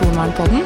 Personvernpodden, 0.00 0.62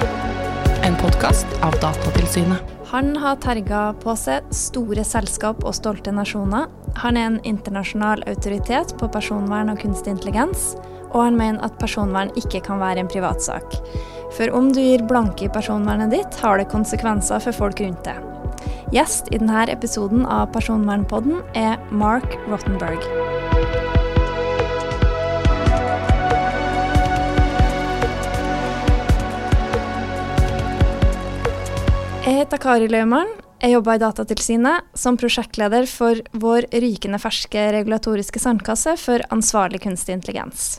en 0.82 0.96
podkast 0.96 1.46
av 1.62 1.75
Datatilsynet. 1.83 2.59
Han 2.87 3.16
har 3.19 3.41
terga 3.43 3.80
på 3.98 4.14
seg 4.14 4.47
store 4.55 5.02
selskap 5.02 5.65
og 5.66 5.75
stolte 5.75 6.12
nasjoner. 6.15 6.69
Han 7.02 7.19
er 7.19 7.27
en 7.33 7.41
internasjonal 7.42 8.23
autoritet 8.30 8.95
på 9.01 9.09
personvern 9.11 9.73
og 9.73 9.83
kunstig 9.83 10.15
intelligens, 10.15 10.77
og 11.11 11.25
han 11.25 11.41
mener 11.41 11.66
at 11.66 11.75
personvern 11.83 12.30
ikke 12.39 12.62
kan 12.69 12.78
være 12.78 13.02
en 13.02 13.11
privatsak. 13.11 13.75
For 14.39 14.55
om 14.55 14.70
du 14.70 14.78
gir 14.78 15.02
blanke 15.02 15.48
i 15.48 15.53
personvernet 15.59 16.14
ditt, 16.14 16.39
har 16.39 16.62
det 16.62 16.70
konsekvenser 16.70 17.42
for 17.42 17.64
folk 17.64 17.83
rundt 17.83 18.06
deg. 18.06 18.23
Gjest 18.95 19.34
i 19.34 19.42
denne 19.42 19.66
episoden 19.75 20.28
av 20.30 20.53
Personvernpodden 20.55 21.42
er 21.59 21.83
Mark 21.91 22.39
Rottenberg. 22.47 23.34
Jeg 32.24 32.38
heter 32.38 32.56
Kari 32.56 32.87
Løymann. 32.88 33.28
Jeg 33.60 33.74
jobber 33.74 33.98
i 33.98 34.01
Datatilsynet 34.01 34.87
som 34.96 35.19
prosjektleder 35.20 35.84
for 35.84 36.23
vår 36.41 36.64
rykende 36.72 37.19
ferske 37.20 37.67
regulatoriske 37.75 38.41
sandkasse 38.41 38.94
for 38.97 39.20
ansvarlig 39.34 39.83
kunstig 39.84 40.17
intelligens. 40.17 40.78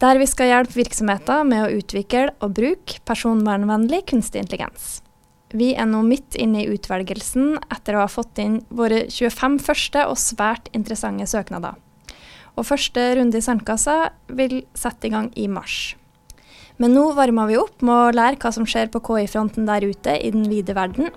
Der 0.00 0.16
vi 0.16 0.30
skal 0.30 0.48
hjelpe 0.48 0.78
virksomheter 0.78 1.44
med 1.44 1.66
å 1.66 1.82
utvikle 1.82 2.30
og 2.40 2.56
bruke 2.56 2.96
personvernvennlig 3.04 4.06
kunstig 4.08 4.40
intelligens. 4.40 5.02
Vi 5.52 5.74
er 5.76 5.84
nå 5.84 6.00
midt 6.08 6.40
inne 6.40 6.64
i 6.64 6.72
utvelgelsen 6.72 7.58
etter 7.68 7.98
å 7.98 8.06
ha 8.06 8.08
fått 8.08 8.40
inn 8.40 8.62
våre 8.72 9.04
25 9.12 9.60
første 9.60 10.08
og 10.08 10.16
svært 10.16 10.72
interessante 10.72 11.28
søknader. 11.28 11.76
Og 12.56 12.64
første 12.72 13.04
runde 13.20 13.36
i 13.36 13.44
sandkassa 13.44 14.14
vil 14.32 14.62
sette 14.72 15.12
i 15.12 15.12
gang 15.12 15.28
i 15.36 15.44
mars. 15.44 15.90
Men 16.80 16.94
nå 16.96 17.10
varmer 17.12 17.50
vi 17.50 17.58
opp 17.60 17.82
med 17.84 17.92
å 17.92 18.12
lære 18.16 18.38
hva 18.40 18.50
som 18.56 18.64
skjer 18.64 18.88
på 18.88 19.02
KI-fronten 19.04 19.66
der 19.68 19.84
ute 19.84 20.14
i 20.16 20.30
den 20.32 20.46
vide 20.48 20.72
verden. 20.72 21.10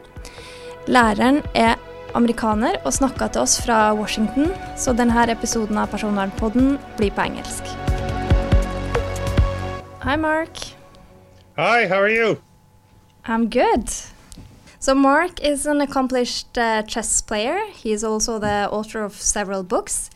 Læreren 0.91 1.39
er 1.55 1.77
amerikaner 2.19 2.81
og 2.83 2.91
snakker 2.91 3.31
til 3.31 3.45
oss 3.45 3.55
fra 3.63 3.93
Washington, 3.95 4.51
så 4.75 4.91
denne 4.91 5.23
episoden 5.31 5.79
av 5.79 5.87
Personvernpodden 5.93 6.75
blir 6.97 7.15
på 7.15 7.23
engelsk. 7.23 7.71
Hi, 10.03 10.17
Mark. 10.19 10.59
Hi, 11.55 11.87
how 11.87 12.03
are 12.03 12.11
you? 12.11 12.41
I'm 13.23 13.47
good. 13.47 13.87
So, 14.79 14.93
Mark 14.93 15.39
is 15.39 15.65
an 15.65 15.79
accomplished 15.79 16.57
uh, 16.57 16.81
chess 16.83 17.21
player. 17.21 17.57
He 17.71 17.93
is 17.93 18.03
also 18.03 18.37
the 18.37 18.67
author 18.69 19.05
of 19.05 19.13
several 19.13 19.63
books. 19.63 20.09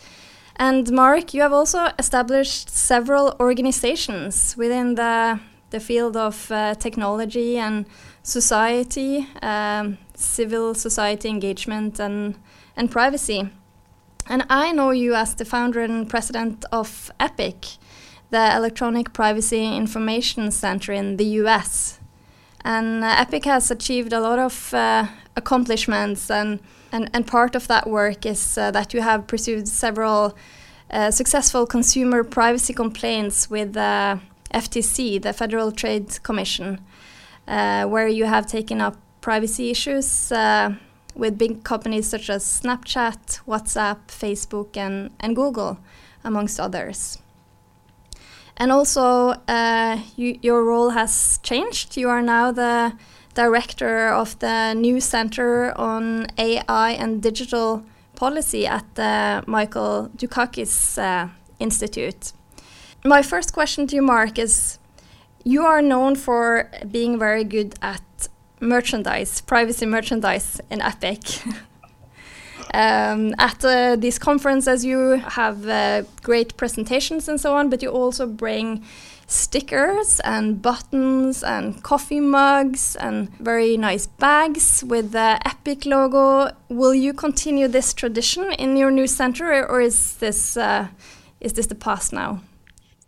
And 0.60 0.92
Marc, 0.92 1.36
you 1.36 1.42
have 1.42 1.54
also 1.54 1.92
established 2.00 2.70
several 2.70 3.36
organizations 3.40 4.56
within 4.58 4.96
the 4.96 5.40
the 5.70 5.80
field 5.80 6.16
of 6.16 6.50
uh, 6.50 6.74
technology 6.76 7.58
and 7.58 7.86
society, 8.24 9.28
um, 9.42 9.98
civil 10.16 10.74
society 10.74 11.30
engagement, 11.30 12.00
and 12.00 12.36
and 12.76 12.90
privacy. 12.90 13.50
And 14.30 14.46
I 14.50 14.72
know 14.72 14.92
you 14.92 15.14
as 15.14 15.36
the 15.36 15.46
founder 15.46 15.82
and 15.82 16.10
president 16.10 16.66
of 16.72 17.12
EPIC, 17.20 17.78
the 18.30 18.56
Electronic 18.56 19.14
Privacy 19.14 19.76
Information 19.76 20.52
Center 20.52 20.92
in 20.92 21.18
the 21.18 21.26
U.S. 21.42 22.00
And 22.66 23.04
uh, 23.04 23.16
EPIC 23.20 23.46
has 23.46 23.72
achieved 23.72 24.12
a 24.12 24.20
lot 24.20 24.40
of 24.40 24.74
uh, 24.74 25.06
accomplishments 25.36 26.30
and 26.30 26.60
and, 26.92 27.10
and 27.14 27.26
part 27.28 27.56
of 27.56 27.68
that 27.68 27.90
work 27.90 28.26
is 28.26 28.58
uh, 28.58 28.72
that 28.72 28.94
you 28.94 29.02
have 29.02 29.28
pursued 29.28 29.68
several 29.68 30.36
uh, 30.90 31.12
successful 31.12 31.66
consumer 31.66 32.24
privacy 32.24 32.74
complaints 32.74 33.50
with 33.50 33.74
the 33.74 34.20
FTC, 34.54 35.22
the 35.22 35.34
Federal 35.34 35.72
Trade 35.72 36.22
Commission, 36.24 36.80
uh, 37.48 37.86
where 37.86 38.08
you 38.08 38.26
have 38.26 38.48
taken 38.48 38.82
up 38.82 38.96
privacy 39.22 39.70
issues 39.70 40.32
uh, 40.32 40.74
with 41.16 41.38
big 41.38 41.64
companies 41.64 42.08
such 42.08 42.30
as 42.30 42.44
Snapchat, 42.44 43.42
WhatsApp, 43.46 43.98
Facebook, 44.08 44.78
and, 44.78 45.12
and 45.20 45.36
Google, 45.36 45.80
amongst 46.24 46.60
others. 46.60 47.18
And 48.56 48.72
also, 48.72 49.36
uh, 49.48 50.00
you, 50.16 50.40
your 50.42 50.64
role 50.64 50.92
has 50.92 51.40
changed. 51.44 51.98
You 51.98 52.10
are 52.10 52.22
now 52.22 52.52
the 52.52 52.94
director 53.38 54.10
of 54.10 54.38
the 54.40 54.74
new 54.74 55.00
Center 55.00 55.72
on 55.78 56.26
AI 56.40 56.90
and 57.04 57.22
Digital 57.22 57.84
Policy 58.16 58.66
at 58.66 58.86
the 58.96 59.44
Michael 59.46 60.10
Dukakis 60.18 60.98
uh, 60.98 61.28
Institute. 61.60 62.34
My 63.06 63.22
first 63.22 63.54
question 63.54 63.86
to 63.88 63.96
you, 63.96 64.02
Marc, 64.02 64.40
is 64.40 64.80
you 65.44 65.62
are 65.64 65.84
known 65.84 66.16
for 66.16 66.70
being 66.92 67.20
very 67.20 67.44
good 67.44 67.76
at 67.82 68.02
merchandise, 68.60 69.42
privacy 69.42 69.86
merchandise 69.86 70.60
in 70.72 70.82
Epic. 70.82 71.22
um, 72.74 73.36
at 73.38 73.64
uh, 73.64 73.96
these 73.96 74.18
conferences, 74.18 74.84
you 74.84 75.22
have 75.40 75.68
uh, 75.68 76.02
great 76.24 76.58
presentations 76.58 77.30
and 77.30 77.40
so 77.40 77.56
on, 77.56 77.70
but 77.70 77.84
you 77.84 77.90
also 77.90 78.26
bring 78.26 78.84
stickers 79.28 80.22
and 80.22 80.62
buttons 80.62 81.44
and 81.44 81.84
coffee 81.84 82.22
mugs 82.22 82.96
and 82.96 83.30
very 83.40 83.76
nice 83.78 84.08
bags 84.08 84.84
with 84.88 85.12
the 85.12 85.40
Epic 85.46 85.86
logo. 85.86 86.50
Will 86.70 86.96
you 86.96 87.14
continue 87.14 87.68
this 87.68 87.94
tradition 87.94 88.52
in 88.54 88.78
your 88.78 88.90
new 88.90 89.08
center, 89.08 89.66
or 89.68 89.82
is 89.82 90.16
this 90.18 90.58
uh, 90.58 90.88
is 91.42 91.54
this 91.54 91.68
the 91.68 91.76
past 91.76 92.14
now? 92.14 92.42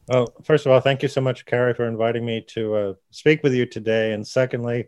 Well, 0.08 0.34
first 0.44 0.66
of 0.66 0.72
all, 0.72 0.82
thank 0.82 1.04
you 1.04 1.08
so 1.08 1.22
much, 1.22 1.46
Kari, 1.46 1.74
for 1.74 1.88
inviting 1.88 2.26
me 2.26 2.42
to 2.50 2.76
uh, 2.76 2.94
speak 3.12 3.44
with 3.44 3.54
you 3.54 3.66
today. 3.66 4.12
And 4.14 4.28
secondly, 4.28 4.88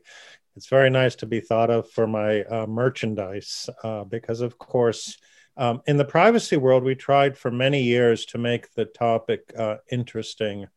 it's 0.55 0.67
very 0.67 0.89
nice 0.89 1.15
to 1.17 1.25
be 1.25 1.39
thought 1.39 1.69
of 1.69 1.89
for 1.89 2.07
my 2.07 2.41
uh, 2.43 2.65
merchandise 2.65 3.69
uh, 3.83 4.03
because, 4.03 4.41
of 4.41 4.57
course, 4.57 5.17
um, 5.57 5.81
in 5.85 5.97
the 5.97 6.05
privacy 6.05 6.57
world, 6.57 6.83
we 6.83 6.95
tried 6.95 7.37
for 7.37 7.51
many 7.51 7.83
years 7.83 8.25
to 8.27 8.37
make 8.37 8.73
the 8.73 8.85
topic 8.85 9.53
uh, 9.57 9.77
interesting 9.91 10.67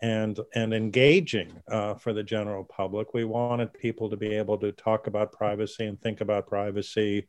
and 0.00 0.38
and 0.54 0.72
engaging 0.72 1.52
uh, 1.70 1.94
for 1.94 2.12
the 2.12 2.22
general 2.22 2.64
public. 2.64 3.14
We 3.14 3.24
wanted 3.24 3.72
people 3.72 4.08
to 4.10 4.16
be 4.16 4.34
able 4.34 4.58
to 4.58 4.72
talk 4.72 5.06
about 5.06 5.32
privacy 5.32 5.86
and 5.86 6.00
think 6.00 6.20
about 6.20 6.46
privacy 6.46 7.26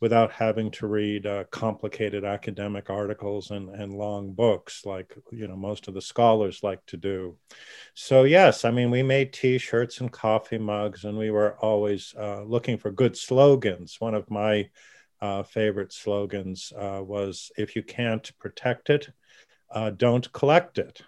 without 0.00 0.30
having 0.30 0.70
to 0.70 0.86
read 0.86 1.26
uh, 1.26 1.44
complicated 1.50 2.24
academic 2.24 2.90
articles 2.90 3.50
and, 3.50 3.70
and 3.70 3.96
long 3.96 4.32
books 4.32 4.84
like 4.84 5.14
you 5.30 5.46
know 5.48 5.56
most 5.56 5.88
of 5.88 5.94
the 5.94 6.00
scholars 6.00 6.62
like 6.62 6.84
to 6.86 6.96
do. 6.96 7.36
So 7.94 8.24
yes, 8.24 8.64
I 8.64 8.70
mean 8.70 8.90
we 8.90 9.02
made 9.02 9.32
T-shirts 9.32 10.00
and 10.00 10.10
coffee 10.12 10.58
mugs, 10.58 11.04
and 11.04 11.18
we 11.18 11.30
were 11.30 11.56
always 11.58 12.14
uh, 12.18 12.42
looking 12.42 12.78
for 12.78 12.90
good 12.90 13.16
slogans. 13.16 13.96
One 14.00 14.14
of 14.14 14.30
my 14.30 14.68
uh, 15.20 15.42
favorite 15.42 15.92
slogans 15.92 16.72
uh, 16.78 17.00
was, 17.02 17.50
"If 17.56 17.76
you 17.76 17.82
can't 17.82 18.30
protect 18.38 18.90
it, 18.90 19.10
uh, 19.70 19.90
don't 19.90 20.30
collect 20.32 20.78
it." 20.78 21.02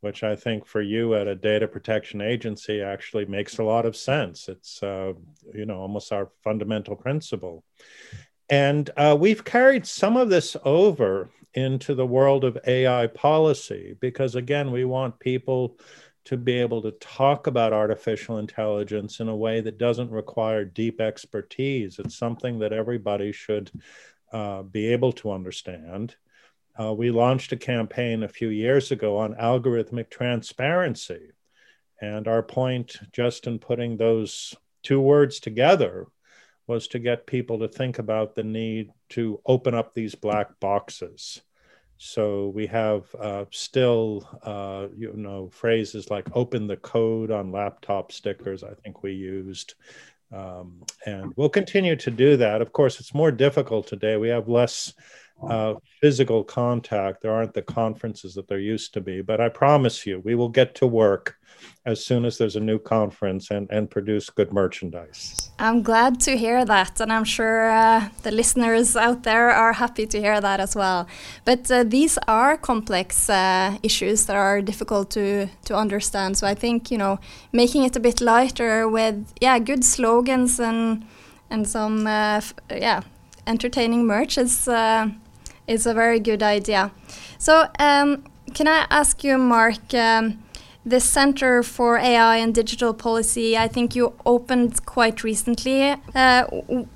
Which 0.00 0.22
I 0.22 0.34
think 0.36 0.66
for 0.66 0.80
you 0.80 1.14
at 1.14 1.28
a 1.28 1.34
data 1.34 1.68
protection 1.68 2.20
agency 2.20 2.80
actually 2.80 3.26
makes 3.26 3.58
a 3.58 3.64
lot 3.64 3.86
of 3.86 3.96
sense. 3.96 4.48
It's 4.48 4.82
uh, 4.82 5.12
you 5.54 5.66
know 5.66 5.78
almost 5.78 6.12
our 6.12 6.30
fundamental 6.42 6.96
principle, 6.96 7.64
and 8.48 8.88
uh, 8.96 9.16
we've 9.18 9.44
carried 9.44 9.86
some 9.86 10.16
of 10.16 10.30
this 10.30 10.56
over 10.64 11.30
into 11.54 11.94
the 11.94 12.06
world 12.06 12.44
of 12.44 12.58
AI 12.66 13.08
policy 13.08 13.96
because 14.00 14.36
again 14.36 14.70
we 14.70 14.84
want 14.84 15.18
people 15.18 15.76
to 16.24 16.36
be 16.36 16.58
able 16.60 16.82
to 16.82 16.92
talk 16.92 17.46
about 17.46 17.72
artificial 17.72 18.38
intelligence 18.38 19.20
in 19.20 19.28
a 19.28 19.36
way 19.36 19.60
that 19.60 19.78
doesn't 19.78 20.10
require 20.10 20.64
deep 20.64 21.00
expertise. 21.00 21.98
It's 21.98 22.16
something 22.16 22.58
that 22.58 22.72
everybody 22.72 23.32
should 23.32 23.70
uh, 24.32 24.62
be 24.62 24.92
able 24.92 25.12
to 25.14 25.32
understand 25.32 26.14
uh, 26.80 26.92
we 26.92 27.10
launched 27.10 27.52
a 27.52 27.56
campaign 27.56 28.22
a 28.22 28.28
few 28.28 28.48
years 28.48 28.90
ago 28.90 29.18
on 29.18 29.34
algorithmic 29.34 30.08
transparency. 30.08 31.30
And 32.00 32.26
our 32.26 32.42
point, 32.42 32.96
just 33.12 33.46
in 33.46 33.58
putting 33.58 33.96
those 33.96 34.54
two 34.82 35.00
words 35.00 35.40
together, 35.40 36.06
was 36.66 36.88
to 36.88 36.98
get 36.98 37.26
people 37.26 37.58
to 37.58 37.68
think 37.68 37.98
about 37.98 38.34
the 38.34 38.44
need 38.44 38.92
to 39.10 39.40
open 39.44 39.74
up 39.74 39.92
these 39.92 40.14
black 40.14 40.58
boxes. 40.60 41.42
So 41.98 42.48
we 42.48 42.66
have 42.68 43.14
uh, 43.16 43.44
still, 43.50 44.26
uh, 44.42 44.86
you 44.96 45.12
know, 45.14 45.50
phrases 45.50 46.10
like 46.10 46.34
"open 46.34 46.66
the 46.66 46.78
code" 46.78 47.30
on 47.30 47.52
laptop 47.52 48.12
stickers. 48.12 48.64
I 48.64 48.72
think 48.82 49.02
we 49.02 49.12
used, 49.12 49.74
um, 50.32 50.82
and 51.04 51.34
we'll 51.36 51.50
continue 51.50 51.96
to 51.96 52.10
do 52.10 52.38
that. 52.38 52.62
Of 52.62 52.72
course, 52.72 53.00
it's 53.00 53.12
more 53.12 53.32
difficult 53.32 53.86
today. 53.86 54.16
We 54.16 54.28
have 54.28 54.48
less 54.48 54.94
uh, 55.48 55.74
physical 56.00 56.44
contact. 56.44 57.22
There 57.22 57.32
aren't 57.32 57.54
the 57.54 57.62
conferences 57.62 58.34
that 58.34 58.48
there 58.48 58.58
used 58.58 58.92
to 58.94 59.00
be, 59.00 59.22
but 59.22 59.40
I 59.40 59.48
promise 59.48 60.06
you, 60.06 60.20
we 60.20 60.34
will 60.34 60.48
get 60.48 60.74
to 60.76 60.86
work 60.86 61.36
as 61.84 62.04
soon 62.04 62.24
as 62.24 62.38
there's 62.38 62.56
a 62.56 62.60
new 62.60 62.78
conference 62.78 63.50
and, 63.50 63.68
and 63.70 63.90
produce 63.90 64.30
good 64.30 64.52
merchandise. 64.52 65.50
I'm 65.58 65.82
glad 65.82 66.20
to 66.20 66.36
hear 66.36 66.64
that, 66.64 67.00
and 67.00 67.12
I'm 67.12 67.24
sure 67.24 67.70
uh, 67.70 68.08
the 68.22 68.30
listeners 68.30 68.96
out 68.96 69.22
there 69.22 69.50
are 69.50 69.72
happy 69.72 70.06
to 70.06 70.20
hear 70.20 70.40
that 70.40 70.60
as 70.60 70.74
well. 70.76 71.06
But 71.44 71.70
uh, 71.70 71.84
these 71.84 72.18
are 72.28 72.56
complex 72.56 73.28
uh, 73.28 73.76
issues 73.82 74.26
that 74.26 74.36
are 74.36 74.60
difficult 74.62 75.10
to 75.12 75.48
to 75.64 75.74
understand. 75.76 76.36
So 76.36 76.46
I 76.46 76.54
think 76.54 76.90
you 76.90 76.98
know 76.98 77.18
making 77.52 77.84
it 77.84 77.96
a 77.96 78.00
bit 78.00 78.20
lighter 78.20 78.88
with 78.88 79.32
yeah 79.40 79.58
good 79.58 79.84
slogans 79.84 80.60
and 80.60 81.04
and 81.50 81.68
some 81.68 82.06
uh, 82.06 82.40
yeah 82.70 83.02
entertaining 83.46 84.06
merch 84.06 84.38
is 84.38 84.68
is 85.70 85.86
a 85.86 85.94
very 85.94 86.20
good 86.20 86.42
idea. 86.42 86.90
So 87.38 87.68
um, 87.78 88.24
can 88.54 88.66
I 88.68 88.86
ask 88.90 89.24
you, 89.24 89.38
Marc? 89.38 89.94
Um, 89.94 90.42
the 90.84 90.98
Center 90.98 91.62
for 91.62 91.98
AI 91.98 92.36
and 92.36 92.54
Digital 92.54 92.94
Policy, 92.94 93.56
I 93.56 93.68
think 93.68 93.94
you 93.94 94.14
opened 94.24 94.84
quite 94.86 95.22
recently. 95.22 95.94
Uh, 96.14 96.44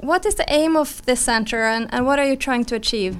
what 0.00 0.24
is 0.24 0.36
the 0.36 0.46
aim 0.48 0.74
of 0.74 1.04
this 1.04 1.20
center 1.20 1.64
and, 1.64 1.92
and 1.92 2.06
what 2.06 2.18
are 2.18 2.24
you 2.24 2.36
trying 2.36 2.64
to 2.66 2.74
achieve? 2.76 3.16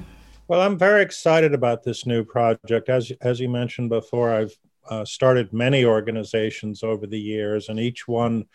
Well, 0.47 0.61
I'm 0.61 0.77
very 0.77 1.03
excited 1.03 1.53
about 1.53 1.83
this 1.83 2.05
new 2.05 2.23
project. 2.23 2.89
As, 2.89 3.11
as 3.21 3.39
you 3.39 3.47
mentioned 3.47 3.89
before, 3.89 4.33
I've 4.33 4.57
uh, 4.89 5.05
started 5.05 5.53
many 5.53 5.85
organizations 5.85 6.83
over 6.83 7.07
the 7.07 7.19
years, 7.19 7.69
and 7.69 7.79
each 7.79 8.07
one 8.07 8.45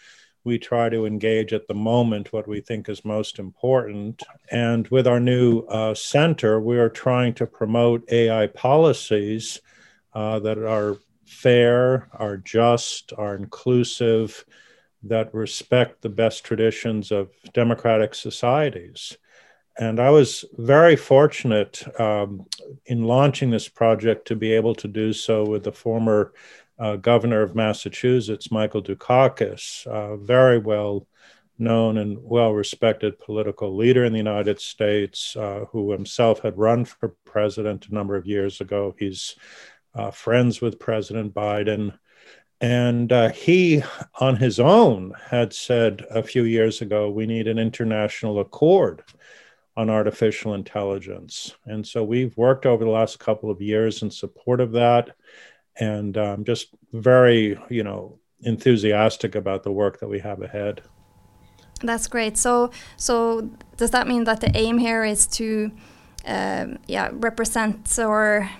we 0.44 0.58
try 0.58 0.88
to 0.88 1.06
engage 1.06 1.52
at 1.52 1.66
the 1.68 1.74
moment 1.74 2.32
what 2.32 2.48
we 2.48 2.60
think 2.60 2.88
is 2.88 3.04
most 3.04 3.38
important. 3.38 4.22
And 4.50 4.88
with 4.88 5.06
our 5.06 5.20
new 5.20 5.60
uh, 5.60 5.94
center, 5.94 6.60
we 6.60 6.78
are 6.78 6.88
trying 6.88 7.34
to 7.34 7.46
promote 7.46 8.10
AI 8.10 8.46
policies 8.46 9.60
uh, 10.14 10.38
that 10.40 10.58
are 10.58 10.96
fair, 11.26 12.08
are 12.14 12.38
just, 12.38 13.12
are 13.16 13.36
inclusive, 13.36 14.44
that 15.02 15.32
respect 15.34 16.02
the 16.02 16.08
best 16.08 16.44
traditions 16.44 17.10
of 17.10 17.30
democratic 17.52 18.14
societies. 18.14 19.16
And 19.78 19.98
I 19.98 20.10
was 20.10 20.44
very 20.58 20.96
fortunate 20.96 21.82
um, 21.98 22.46
in 22.86 23.04
launching 23.04 23.50
this 23.50 23.68
project 23.68 24.26
to 24.28 24.36
be 24.36 24.52
able 24.52 24.74
to 24.74 24.88
do 24.88 25.12
so 25.12 25.46
with 25.46 25.64
the 25.64 25.72
former 25.72 26.32
uh, 26.80 26.96
governor 26.96 27.42
of 27.42 27.54
Massachusetts, 27.54 28.50
Michael 28.50 28.82
Dukakis, 28.82 29.86
uh, 29.86 30.16
very 30.16 30.58
well 30.58 31.06
known 31.58 31.98
and 31.98 32.18
well 32.22 32.52
respected 32.52 33.18
political 33.18 33.76
leader 33.76 34.04
in 34.04 34.12
the 34.12 34.18
United 34.18 34.58
States, 34.58 35.36
uh, 35.36 35.66
who 35.70 35.92
himself 35.92 36.40
had 36.40 36.56
run 36.56 36.86
for 36.86 37.14
president 37.26 37.86
a 37.88 37.94
number 37.94 38.16
of 38.16 38.26
years 38.26 38.60
ago. 38.62 38.94
He's 38.98 39.36
uh, 39.94 40.10
friends 40.10 40.60
with 40.60 40.78
President 40.78 41.34
Biden. 41.34 41.98
And 42.62 43.10
uh, 43.12 43.30
he, 43.30 43.82
on 44.20 44.36
his 44.36 44.60
own, 44.60 45.14
had 45.30 45.52
said 45.52 46.04
a 46.10 46.22
few 46.22 46.44
years 46.44 46.82
ago, 46.82 47.10
we 47.10 47.26
need 47.26 47.48
an 47.48 47.58
international 47.58 48.40
accord 48.40 49.02
on 49.76 49.88
artificial 49.88 50.54
intelligence. 50.54 51.54
And 51.64 51.86
so 51.86 52.04
we've 52.04 52.36
worked 52.36 52.66
over 52.66 52.84
the 52.84 52.90
last 52.90 53.18
couple 53.18 53.50
of 53.50 53.62
years 53.62 54.02
in 54.02 54.10
support 54.10 54.60
of 54.60 54.72
that. 54.72 55.10
And 55.80 56.16
um, 56.18 56.44
just 56.44 56.68
very, 56.92 57.58
you 57.70 57.82
know, 57.82 58.18
enthusiastic 58.42 59.34
about 59.34 59.62
the 59.62 59.72
work 59.72 60.00
that 60.00 60.08
we 60.08 60.18
have 60.20 60.42
ahead. 60.42 60.82
That's 61.82 62.06
great. 62.06 62.36
So, 62.36 62.70
so 62.96 63.50
does 63.76 63.90
that 63.90 64.06
mean 64.06 64.24
that 64.24 64.40
the 64.40 64.54
aim 64.54 64.78
here 64.78 65.04
is 65.04 65.26
to 65.38 65.70
um, 66.26 66.78
yeah, 66.86 67.08
represent 67.12 67.98
or 67.98 68.50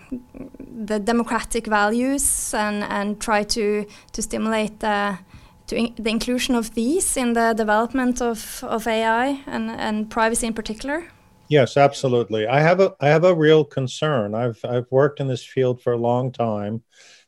the 0.58 0.98
democratic 0.98 1.66
values 1.66 2.54
and, 2.54 2.82
and 2.84 3.20
try 3.20 3.42
to, 3.42 3.84
to 4.12 4.22
stimulate 4.22 4.80
the, 4.80 5.18
to 5.66 5.76
in, 5.76 5.94
the 5.98 6.10
inclusion 6.10 6.54
of 6.54 6.74
these 6.74 7.18
in 7.18 7.34
the 7.34 7.52
development 7.52 8.22
of, 8.22 8.64
of 8.64 8.86
AI 8.86 9.42
and, 9.46 9.70
and 9.70 10.10
privacy 10.10 10.46
in 10.46 10.54
particular? 10.54 11.08
Yes, 11.50 11.76
absolutely. 11.76 12.46
I 12.46 12.60
have 12.60 12.80
a 12.80 12.94
I 13.00 13.08
have 13.08 13.24
a 13.24 13.34
real 13.34 13.64
concern. 13.64 14.34
I've 14.34 14.60
I've 14.64 14.86
worked 14.90 15.20
in 15.20 15.26
this 15.28 15.44
field 15.44 15.82
for 15.82 15.92
a 15.92 15.98
long 15.98 16.32
time. 16.32 16.82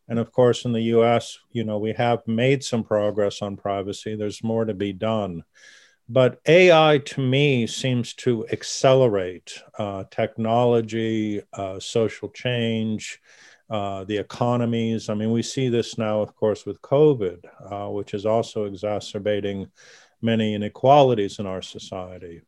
And 0.09 0.19
of 0.21 0.33
course, 0.33 0.67
in 0.67 0.73
the 0.73 0.83
US, 0.83 1.39
you 1.53 1.65
know, 1.65 1.79
we 1.79 1.95
have 1.95 2.27
made 2.29 2.63
some 2.65 2.85
progress 2.85 3.43
on 3.43 3.57
privacy. 3.57 4.17
There's 4.17 4.45
more 4.45 4.67
to 4.67 4.75
be 4.75 4.93
done. 4.93 5.45
But 6.09 6.41
AI 6.49 6.99
to 7.07 7.23
me 7.23 7.67
seems 7.67 8.15
to 8.17 8.47
accelerate 8.53 9.61
uh, 9.79 10.05
technology, 10.11 11.43
uh, 11.55 11.81
social 11.81 12.31
change, 12.31 13.21
uh, 13.71 14.05
the 14.05 14.19
economies. 14.19 15.09
I 15.11 15.15
mean, 15.15 15.33
we 15.33 15.43
see 15.43 15.69
this 15.71 15.99
now, 15.99 16.23
of 16.23 16.37
course, 16.37 16.67
with 16.67 16.83
COVID, 16.83 17.41
uh, 17.71 17.91
which 17.91 18.15
is 18.15 18.27
also 18.27 18.67
exacerbating 18.67 19.69
many 20.23 20.55
inequalities 20.55 21.39
in 21.41 21.47
our 21.47 21.63
society. 21.63 22.43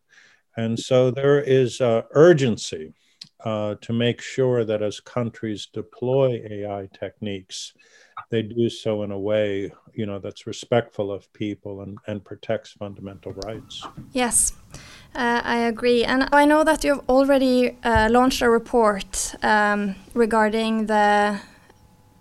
And 0.57 0.79
so 0.79 1.11
there 1.11 1.41
is 1.41 1.81
uh, 1.81 2.03
urgency 2.13 2.95
uh, 3.45 3.75
to 3.81 3.93
make 3.93 4.21
sure 4.21 4.65
that 4.65 4.83
as 4.83 5.01
countries 5.01 5.67
deploy 5.67 6.43
AI 6.51 6.89
techniques, 6.93 7.75
they 8.31 8.43
do 8.43 8.69
so 8.69 9.03
in 9.03 9.11
a 9.11 9.19
way 9.19 9.71
you 9.95 10.07
know 10.07 10.19
that's 10.19 10.47
respectful 10.47 11.13
of 11.13 11.33
people 11.33 11.83
and, 11.83 11.99
and 12.07 12.25
protects 12.25 12.73
fundamental 12.73 13.33
rights 13.47 13.87
yes 14.13 14.53
uh, 15.15 15.41
I 15.45 15.59
agree. 15.59 16.03
And 16.05 16.29
I 16.33 16.45
know 16.45 16.65
that 16.65 16.83
you've 16.83 17.09
already 17.09 17.77
uh, 17.85 18.09
launched 18.11 18.43
a 18.43 18.51
report 18.51 19.37
um, 19.45 19.95
regarding 20.13 20.87
the 20.87 21.41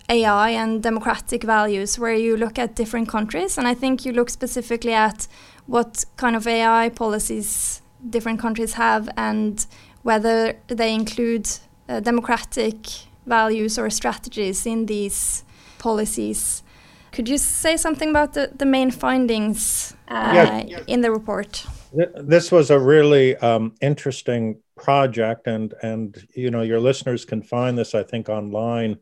AI 0.10 0.50
and 0.52 0.84
democratic 0.84 1.44
values, 1.44 1.98
where 1.98 2.14
you 2.14 2.38
look 2.38 2.60
at 2.60 2.76
different 2.76 3.10
countries. 3.10 3.58
And 3.58 3.68
I 3.68 3.74
think 3.74 4.06
you 4.06 4.14
look 4.14 4.30
specifically 4.30 4.94
at 4.94 5.28
what 5.66 6.06
kind 6.18 6.36
of 6.36 6.46
AI 6.46 6.90
policies 6.90 7.82
different 8.10 8.40
countries 8.40 8.74
have 8.74 9.10
and 9.18 9.66
whether 10.04 10.58
they 10.68 10.94
include 10.94 11.50
uh, 11.90 12.00
democratic 12.00 12.76
values 13.26 13.78
or 13.78 13.90
strategies 13.90 14.66
in 14.66 14.86
these 14.86 15.44
policies. 15.80 16.64
Could 17.12 17.30
you 17.30 17.38
say 17.38 17.78
something 17.78 18.10
about 18.10 18.34
the, 18.34 18.52
the 18.56 18.66
main 18.66 18.92
findings 18.92 19.96
uh, 20.08 20.64
yes. 20.68 20.84
in 20.88 21.02
the 21.02 21.12
report? 21.12 21.66
This 22.16 22.52
was 22.52 22.72
a 22.72 22.80
really 22.80 23.36
um, 23.38 23.76
interesting 23.80 24.58
project, 24.76 25.46
and 25.46 25.76
and 25.84 26.28
you 26.34 26.50
know 26.50 26.64
your 26.64 26.80
listeners 26.80 27.24
can 27.24 27.44
find 27.44 27.78
this, 27.78 27.94
I 27.94 28.02
think, 28.02 28.30
online 28.30 28.98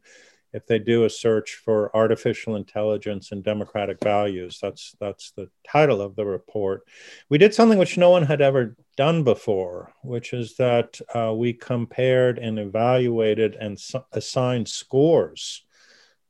if 0.53 0.65
they 0.65 0.79
do 0.79 1.05
a 1.05 1.09
search 1.09 1.55
for 1.63 1.95
artificial 1.95 2.55
intelligence 2.55 3.31
and 3.31 3.43
democratic 3.43 3.97
values. 4.03 4.59
That's 4.61 4.95
that's 4.99 5.31
the 5.31 5.49
title 5.69 6.01
of 6.01 6.15
the 6.15 6.25
report. 6.25 6.83
We 7.29 7.37
did 7.37 7.53
something 7.53 7.77
which 7.77 7.97
no 7.97 8.09
one 8.09 8.23
had 8.23 8.41
ever 8.41 8.75
done 8.97 9.23
before, 9.23 9.93
which 10.03 10.33
is 10.33 10.55
that 10.57 10.99
uh, 11.15 11.33
we 11.33 11.53
compared 11.53 12.37
and 12.37 12.59
evaluated 12.59 13.55
and 13.55 13.77
assigned 14.11 14.67
scores 14.67 15.63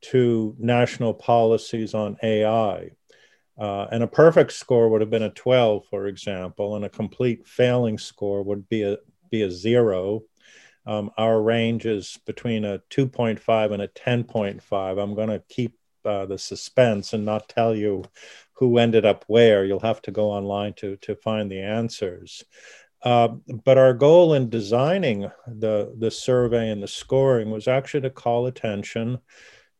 to 0.02 0.56
national 0.58 1.14
policies 1.14 1.94
on 1.94 2.16
AI. 2.22 2.90
Uh, 3.58 3.86
and 3.92 4.02
a 4.02 4.08
perfect 4.08 4.52
score 4.52 4.88
would 4.88 5.00
have 5.00 5.10
been 5.10 5.22
a 5.22 5.30
12, 5.30 5.84
for 5.88 6.06
example, 6.06 6.74
and 6.74 6.84
a 6.84 6.88
complete 6.88 7.46
failing 7.46 7.98
score 7.98 8.42
would 8.42 8.68
be 8.68 8.82
a, 8.82 8.96
be 9.30 9.42
a 9.42 9.50
zero. 9.50 10.22
Um, 10.86 11.10
our 11.16 11.40
range 11.40 11.86
is 11.86 12.18
between 12.26 12.64
a 12.64 12.80
2.5 12.90 13.72
and 13.72 13.82
a 13.82 13.88
10.5. 13.88 15.02
I'm 15.02 15.14
going 15.14 15.28
to 15.28 15.42
keep 15.48 15.78
uh, 16.04 16.26
the 16.26 16.38
suspense 16.38 17.12
and 17.12 17.24
not 17.24 17.48
tell 17.48 17.74
you 17.74 18.04
who 18.54 18.78
ended 18.78 19.04
up 19.04 19.24
where. 19.28 19.64
You'll 19.64 19.80
have 19.80 20.02
to 20.02 20.10
go 20.10 20.30
online 20.30 20.74
to, 20.74 20.96
to 20.96 21.14
find 21.14 21.50
the 21.50 21.60
answers. 21.60 22.44
Uh, 23.02 23.28
but 23.64 23.78
our 23.78 23.94
goal 23.94 24.34
in 24.34 24.48
designing 24.48 25.30
the, 25.46 25.94
the 25.98 26.10
survey 26.10 26.70
and 26.70 26.82
the 26.82 26.88
scoring 26.88 27.50
was 27.50 27.66
actually 27.66 28.02
to 28.02 28.10
call 28.10 28.46
attention 28.46 29.18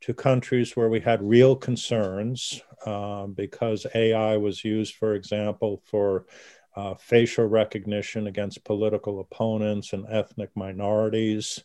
to 0.01 0.13
countries 0.13 0.77
where 0.77 0.89
we 0.89 1.01
had 1.01 1.23
real 1.23 1.55
concerns 1.55 2.61
uh, 2.85 3.27
because 3.27 3.87
AI 3.95 4.37
was 4.37 4.65
used, 4.65 4.95
for 4.95 5.15
example, 5.15 5.81
for 5.85 6.27
uh, 6.77 6.95
facial 6.95 7.47
recognition 7.47 8.27
against 8.27 8.65
political 8.65 9.21
opponents 9.21 9.93
and 9.93 10.07
ethnic 10.09 10.51
minorities, 10.55 11.63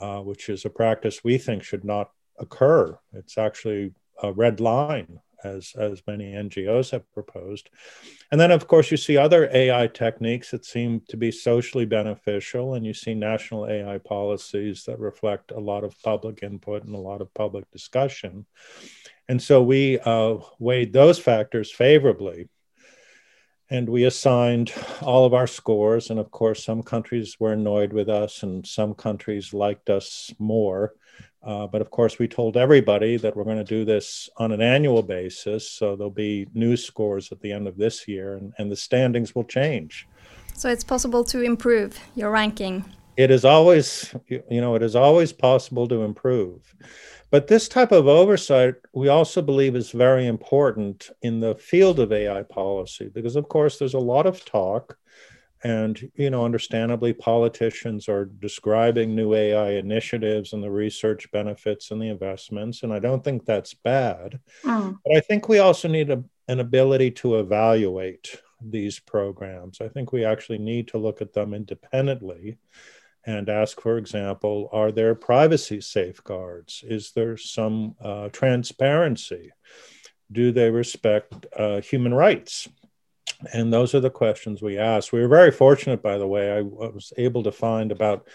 uh, 0.00 0.18
which 0.18 0.48
is 0.48 0.64
a 0.64 0.70
practice 0.70 1.24
we 1.24 1.38
think 1.38 1.62
should 1.62 1.84
not 1.84 2.10
occur. 2.38 2.98
It's 3.12 3.38
actually 3.38 3.92
a 4.22 4.32
red 4.32 4.60
line 4.60 5.20
as, 5.44 5.72
as 5.78 6.02
many 6.06 6.32
NGOs 6.32 6.90
have 6.90 7.10
proposed. 7.12 7.70
And 8.32 8.40
then, 8.40 8.50
of 8.50 8.66
course, 8.66 8.90
you 8.90 8.96
see 8.96 9.16
other 9.16 9.48
AI 9.52 9.86
techniques 9.88 10.50
that 10.50 10.64
seem 10.64 11.02
to 11.08 11.16
be 11.16 11.30
socially 11.30 11.84
beneficial, 11.84 12.74
and 12.74 12.84
you 12.84 12.94
see 12.94 13.14
national 13.14 13.68
AI 13.68 13.98
policies 13.98 14.84
that 14.84 14.98
reflect 14.98 15.50
a 15.50 15.60
lot 15.60 15.84
of 15.84 16.00
public 16.02 16.42
input 16.42 16.84
and 16.84 16.94
a 16.94 16.98
lot 16.98 17.20
of 17.20 17.32
public 17.34 17.70
discussion. 17.70 18.46
And 19.28 19.40
so 19.40 19.62
we 19.62 19.98
uh, 20.00 20.36
weighed 20.58 20.92
those 20.92 21.18
factors 21.18 21.70
favorably. 21.70 22.48
And 23.70 23.88
we 23.88 24.04
assigned 24.04 24.72
all 25.00 25.24
of 25.24 25.34
our 25.34 25.46
scores. 25.46 26.10
And 26.10 26.20
of 26.20 26.30
course, 26.30 26.64
some 26.64 26.82
countries 26.82 27.36
were 27.40 27.52
annoyed 27.52 27.92
with 27.92 28.08
us, 28.08 28.42
and 28.42 28.66
some 28.66 28.94
countries 28.94 29.52
liked 29.52 29.90
us 29.90 30.32
more. 30.38 30.94
Uh, 31.42 31.66
but 31.66 31.82
of 31.82 31.90
course, 31.90 32.18
we 32.18 32.26
told 32.26 32.56
everybody 32.56 33.18
that 33.18 33.36
we're 33.36 33.44
going 33.44 33.58
to 33.58 33.64
do 33.64 33.84
this 33.84 34.30
on 34.38 34.52
an 34.52 34.62
annual 34.62 35.02
basis. 35.02 35.70
So 35.70 35.94
there'll 35.94 36.10
be 36.10 36.46
new 36.54 36.76
scores 36.76 37.30
at 37.32 37.40
the 37.40 37.52
end 37.52 37.68
of 37.68 37.76
this 37.76 38.08
year, 38.08 38.36
and, 38.36 38.52
and 38.58 38.70
the 38.70 38.76
standings 38.76 39.34
will 39.34 39.44
change. 39.44 40.08
So 40.54 40.68
it's 40.68 40.84
possible 40.84 41.24
to 41.24 41.42
improve 41.42 41.98
your 42.14 42.30
ranking. 42.30 42.84
It 43.16 43.30
is 43.30 43.44
always, 43.44 44.14
you 44.28 44.60
know, 44.60 44.74
it 44.74 44.82
is 44.82 44.96
always 44.96 45.32
possible 45.32 45.86
to 45.88 46.02
improve. 46.02 46.74
But 47.34 47.48
this 47.48 47.66
type 47.66 47.90
of 47.90 48.06
oversight, 48.06 48.76
we 48.92 49.08
also 49.08 49.42
believe, 49.42 49.74
is 49.74 49.90
very 49.90 50.28
important 50.28 51.10
in 51.20 51.40
the 51.40 51.56
field 51.56 51.98
of 51.98 52.12
AI 52.12 52.44
policy 52.44 53.10
because, 53.12 53.34
of 53.34 53.48
course, 53.48 53.76
there's 53.76 53.94
a 53.94 53.98
lot 53.98 54.26
of 54.26 54.44
talk. 54.44 54.96
And, 55.64 56.12
you 56.14 56.30
know, 56.30 56.44
understandably, 56.44 57.12
politicians 57.12 58.08
are 58.08 58.26
describing 58.26 59.16
new 59.16 59.34
AI 59.34 59.70
initiatives 59.70 60.52
and 60.52 60.62
the 60.62 60.70
research 60.70 61.28
benefits 61.32 61.90
and 61.90 62.00
the 62.00 62.06
investments. 62.06 62.84
And 62.84 62.92
I 62.92 63.00
don't 63.00 63.24
think 63.24 63.44
that's 63.44 63.74
bad. 63.74 64.38
Mm. 64.62 64.96
But 65.04 65.16
I 65.16 65.18
think 65.18 65.48
we 65.48 65.58
also 65.58 65.88
need 65.88 66.10
a, 66.10 66.22
an 66.46 66.60
ability 66.60 67.10
to 67.10 67.40
evaluate 67.40 68.40
these 68.62 69.00
programs. 69.00 69.80
I 69.80 69.88
think 69.88 70.12
we 70.12 70.24
actually 70.24 70.58
need 70.58 70.86
to 70.88 70.98
look 70.98 71.20
at 71.20 71.32
them 71.32 71.52
independently 71.52 72.58
and 73.26 73.48
ask, 73.48 73.80
for 73.80 73.96
example, 73.96 74.68
are 74.72 74.92
there 74.92 75.14
privacy 75.14 75.80
safeguards? 75.80 76.84
Is 76.86 77.12
there 77.12 77.36
some 77.36 77.94
uh, 78.02 78.28
transparency? 78.28 79.50
Do 80.30 80.52
they 80.52 80.70
respect 80.70 81.46
uh, 81.56 81.80
human 81.80 82.12
rights? 82.12 82.68
And 83.52 83.72
those 83.72 83.94
are 83.94 84.00
the 84.00 84.10
questions 84.10 84.62
we 84.62 84.78
ask. 84.78 85.12
We 85.12 85.20
were 85.20 85.28
very 85.28 85.50
fortunate, 85.50 86.02
by 86.02 86.18
the 86.18 86.26
way. 86.26 86.52
I 86.52 86.60
was 86.62 87.12
able 87.16 87.42
to 87.44 87.52
find 87.52 87.92
about 87.92 88.28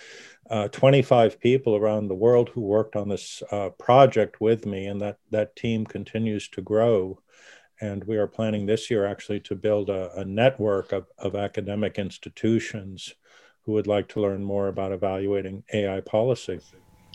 uh, 0.50 0.68
25 0.70 1.40
people 1.40 1.76
around 1.76 2.08
the 2.08 2.16
world 2.16 2.50
who 2.50 2.62
worked 2.62 2.96
on 2.96 3.10
this 3.10 3.44
uh, 3.52 3.70
project 3.70 4.42
with 4.42 4.66
me, 4.66 4.88
and 4.88 5.02
that, 5.02 5.18
that 5.32 5.56
team 5.56 5.86
continues 5.86 6.48
to 6.50 6.62
grow. 6.62 7.20
And 7.82 8.04
we 8.04 8.18
are 8.18 8.28
planning 8.28 8.66
this 8.66 8.90
year 8.90 9.06
actually 9.06 9.40
to 9.42 9.56
build 9.56 9.90
a, 9.90 10.12
a 10.20 10.26
network 10.26 10.92
of, 10.92 11.06
of 11.18 11.36
academic 11.36 11.98
institutions 11.98 13.14
who 13.70 13.76
would 13.76 13.86
like 13.86 14.08
to 14.08 14.20
learn 14.20 14.44
more 14.44 14.68
about 14.68 14.92
evaluating 14.92 15.64
AI 15.72 16.02
policy. 16.02 16.60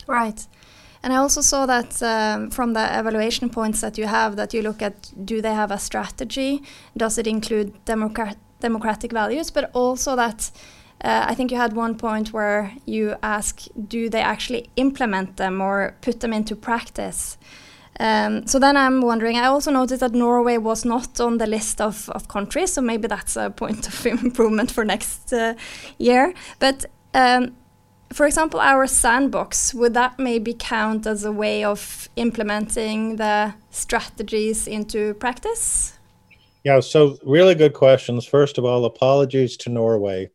Right. 0.07 0.47
And 1.03 1.11
I 1.11 1.17
also 1.17 1.41
saw 1.41 1.65
that 1.65 2.01
um, 2.01 2.49
from 2.49 2.73
the 2.73 2.85
evaluation 2.99 3.49
points 3.49 3.81
that 3.81 3.97
you 3.97 4.07
have, 4.07 4.37
that 4.37 4.53
you 4.53 4.61
look 4.61 4.81
at 4.81 4.95
do 5.25 5.41
they 5.41 5.53
have 5.53 5.69
a 5.69 5.77
strategy? 5.77 6.63
Does 6.95 7.17
it 7.17 7.27
include 7.27 7.73
democrat 7.83 8.37
democratic 8.61 9.11
values? 9.11 9.51
But 9.51 9.69
also 9.73 10.15
that 10.15 10.49
uh, 11.03 11.25
I 11.31 11.35
think 11.35 11.51
you 11.51 11.57
had 11.57 11.73
one 11.73 11.95
point 11.97 12.31
where 12.31 12.71
you 12.85 13.15
ask 13.21 13.67
do 13.87 14.09
they 14.09 14.21
actually 14.21 14.69
implement 14.77 15.35
them 15.35 15.61
or 15.61 15.95
put 16.01 16.21
them 16.21 16.31
into 16.31 16.55
practice? 16.55 17.37
Um, 17.99 18.45
so 18.45 18.59
then 18.59 18.75
I'm 18.75 19.01
wondering, 19.01 19.37
I 19.37 19.45
also 19.45 19.71
noticed 19.71 20.01
that 20.01 20.11
Norway 20.11 20.57
was 20.57 20.83
not 20.83 21.19
on 21.19 21.37
the 21.37 21.47
list 21.47 21.79
of, 21.79 22.09
of 22.09 22.27
countries, 22.27 22.73
so 22.73 22.81
maybe 22.81 23.07
that's 23.07 23.37
a 23.37 23.49
point 23.49 23.87
of 23.87 24.05
improvement 24.23 24.71
for 24.71 24.83
next 24.83 25.31
uh, 25.31 25.53
year. 25.97 26.33
But 26.59 26.85
um, 27.13 27.55
for 28.13 28.25
example, 28.25 28.59
our 28.59 28.87
sandbox, 28.87 29.73
would 29.73 29.93
that 29.93 30.19
maybe 30.19 30.53
count 30.53 31.07
as 31.07 31.23
a 31.23 31.31
way 31.31 31.63
of 31.63 32.09
implementing 32.15 33.15
the 33.15 33.53
strategies 33.71 34.67
into 34.67 35.13
practice? 35.15 35.97
Yeah, 36.63 36.79
so 36.79 37.17
really 37.23 37.55
good 37.55 37.73
questions. 37.73 38.25
First 38.25 38.57
of 38.57 38.65
all, 38.65 38.85
apologies 38.85 39.55
to 39.57 39.69
Norway. 39.69 40.31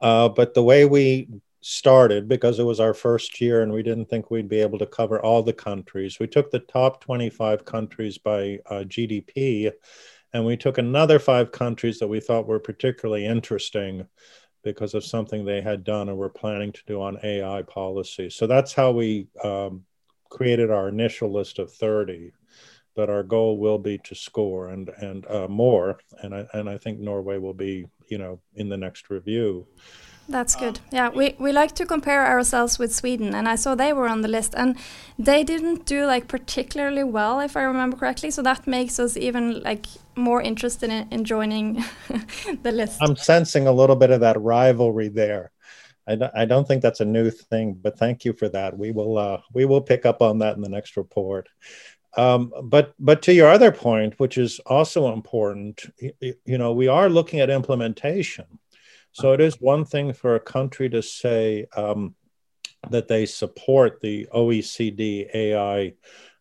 Uh, 0.00 0.28
but 0.28 0.54
the 0.54 0.62
way 0.62 0.84
we 0.84 1.28
started 1.60 2.28
because 2.28 2.58
it 2.58 2.64
was 2.64 2.80
our 2.80 2.94
first 2.94 3.40
year 3.40 3.62
and 3.62 3.72
we 3.72 3.82
didn't 3.82 4.06
think 4.06 4.30
we'd 4.30 4.48
be 4.48 4.60
able 4.60 4.78
to 4.78 4.86
cover 4.86 5.20
all 5.20 5.42
the 5.42 5.52
countries. 5.52 6.18
We 6.18 6.26
took 6.26 6.50
the 6.50 6.60
top 6.60 7.00
25 7.02 7.64
countries 7.64 8.18
by 8.18 8.58
uh, 8.66 8.84
GDP 8.84 9.70
and 10.32 10.46
we 10.46 10.56
took 10.56 10.78
another 10.78 11.18
five 11.18 11.52
countries 11.52 11.98
that 11.98 12.08
we 12.08 12.20
thought 12.20 12.46
were 12.46 12.60
particularly 12.60 13.26
interesting 13.26 14.06
because 14.62 14.94
of 14.94 15.04
something 15.04 15.44
they 15.44 15.60
had 15.60 15.84
done 15.84 16.08
or 16.08 16.14
were 16.14 16.28
planning 16.28 16.72
to 16.72 16.82
do 16.86 17.00
on 17.00 17.18
AI 17.22 17.62
policy. 17.62 18.30
So 18.30 18.46
that's 18.46 18.72
how 18.72 18.92
we 18.92 19.28
um, 19.42 19.84
created 20.28 20.70
our 20.70 20.88
initial 20.88 21.32
list 21.32 21.58
of 21.58 21.72
30. 21.72 22.32
But 22.96 23.08
our 23.08 23.22
goal 23.22 23.58
will 23.58 23.78
be 23.78 23.98
to 23.98 24.14
score 24.14 24.70
and 24.70 24.90
and 24.98 25.24
uh, 25.26 25.46
more, 25.46 26.00
and 26.22 26.34
I 26.34 26.44
and 26.52 26.68
I 26.68 26.76
think 26.76 26.98
Norway 26.98 27.38
will 27.38 27.54
be 27.54 27.86
you 28.08 28.18
know 28.18 28.40
in 28.56 28.68
the 28.68 28.76
next 28.76 29.10
review. 29.10 29.66
That's 30.30 30.54
good. 30.54 30.78
Yeah, 30.92 31.08
we, 31.08 31.34
we 31.40 31.50
like 31.50 31.74
to 31.74 31.84
compare 31.84 32.24
ourselves 32.24 32.78
with 32.78 32.94
Sweden, 32.94 33.34
and 33.34 33.48
I 33.48 33.56
saw 33.56 33.74
they 33.74 33.92
were 33.92 34.06
on 34.06 34.20
the 34.20 34.28
list, 34.28 34.54
and 34.56 34.76
they 35.18 35.42
didn't 35.42 35.86
do 35.86 36.06
like 36.06 36.28
particularly 36.28 37.02
well, 37.02 37.40
if 37.40 37.56
I 37.56 37.62
remember 37.62 37.96
correctly. 37.96 38.30
So 38.30 38.40
that 38.42 38.64
makes 38.64 39.00
us 39.00 39.16
even 39.16 39.60
like 39.62 39.86
more 40.14 40.40
interested 40.40 40.88
in, 40.88 41.08
in 41.10 41.24
joining 41.24 41.84
the 42.62 42.70
list. 42.70 42.98
I'm 43.02 43.16
sensing 43.16 43.66
a 43.66 43.72
little 43.72 43.96
bit 43.96 44.10
of 44.10 44.20
that 44.20 44.40
rivalry 44.40 45.08
there. 45.08 45.50
I 46.06 46.14
don't, 46.14 46.32
I 46.36 46.44
don't 46.44 46.66
think 46.66 46.82
that's 46.82 47.00
a 47.00 47.04
new 47.04 47.30
thing, 47.30 47.74
but 47.74 47.98
thank 47.98 48.24
you 48.24 48.32
for 48.32 48.48
that. 48.50 48.78
We 48.78 48.92
will 48.92 49.18
uh, 49.18 49.40
we 49.52 49.64
will 49.64 49.80
pick 49.80 50.06
up 50.06 50.22
on 50.22 50.38
that 50.38 50.54
in 50.54 50.62
the 50.62 50.68
next 50.68 50.96
report. 50.96 51.48
Um, 52.16 52.52
but 52.64 52.94
but 53.00 53.20
to 53.22 53.34
your 53.34 53.50
other 53.50 53.72
point, 53.72 54.14
which 54.20 54.38
is 54.38 54.60
also 54.60 55.12
important, 55.12 55.86
you, 55.98 56.34
you 56.44 56.58
know, 56.58 56.72
we 56.72 56.86
are 56.86 57.08
looking 57.08 57.40
at 57.40 57.50
implementation 57.50 58.46
so 59.12 59.32
it 59.32 59.40
is 59.40 59.60
one 59.60 59.84
thing 59.84 60.12
for 60.12 60.34
a 60.34 60.40
country 60.40 60.88
to 60.90 61.02
say 61.02 61.66
um, 61.76 62.14
that 62.90 63.08
they 63.08 63.26
support 63.26 64.00
the 64.00 64.26
OECD 64.32 65.28
AI 65.34 65.94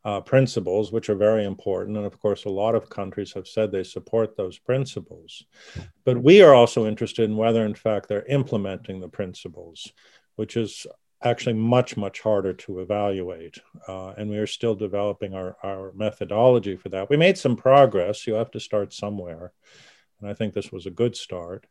uh, 0.05 0.21
principles, 0.21 0.91
which 0.91 1.09
are 1.09 1.15
very 1.15 1.45
important. 1.45 1.97
And 1.97 2.05
of 2.05 2.19
course, 2.19 2.45
a 2.45 2.49
lot 2.49 2.75
of 2.75 2.89
countries 2.89 3.33
have 3.33 3.47
said 3.47 3.71
they 3.71 3.83
support 3.83 4.37
those 4.37 4.57
principles. 4.57 5.43
But 6.05 6.21
we 6.23 6.41
are 6.41 6.53
also 6.53 6.87
interested 6.87 7.29
in 7.29 7.35
whether, 7.35 7.65
in 7.65 7.75
fact, 7.75 8.07
they're 8.07 8.25
implementing 8.25 8.99
the 8.99 9.09
principles, 9.09 9.91
which 10.35 10.55
is 10.55 10.87
actually 11.21 11.53
much, 11.53 11.97
much 11.97 12.21
harder 12.21 12.53
to 12.53 12.79
evaluate. 12.79 13.57
Uh, 13.87 14.11
and 14.11 14.29
we 14.29 14.37
are 14.37 14.47
still 14.47 14.75
developing 14.75 15.33
our, 15.33 15.57
our 15.63 15.91
methodology 15.93 16.77
for 16.77 16.87
that. 16.89 17.09
We 17.09 17.17
made 17.17 17.37
some 17.37 17.57
progress. 17.57 18.25
You 18.25 18.35
have 18.35 18.51
to 18.51 18.59
start 18.59 18.93
somewhere. 18.93 19.51
And 20.21 20.29
I 20.29 20.33
think 20.33 20.53
this 20.53 20.71
was 20.71 20.85
a 20.85 20.91
good 20.91 21.17
start. 21.17 21.65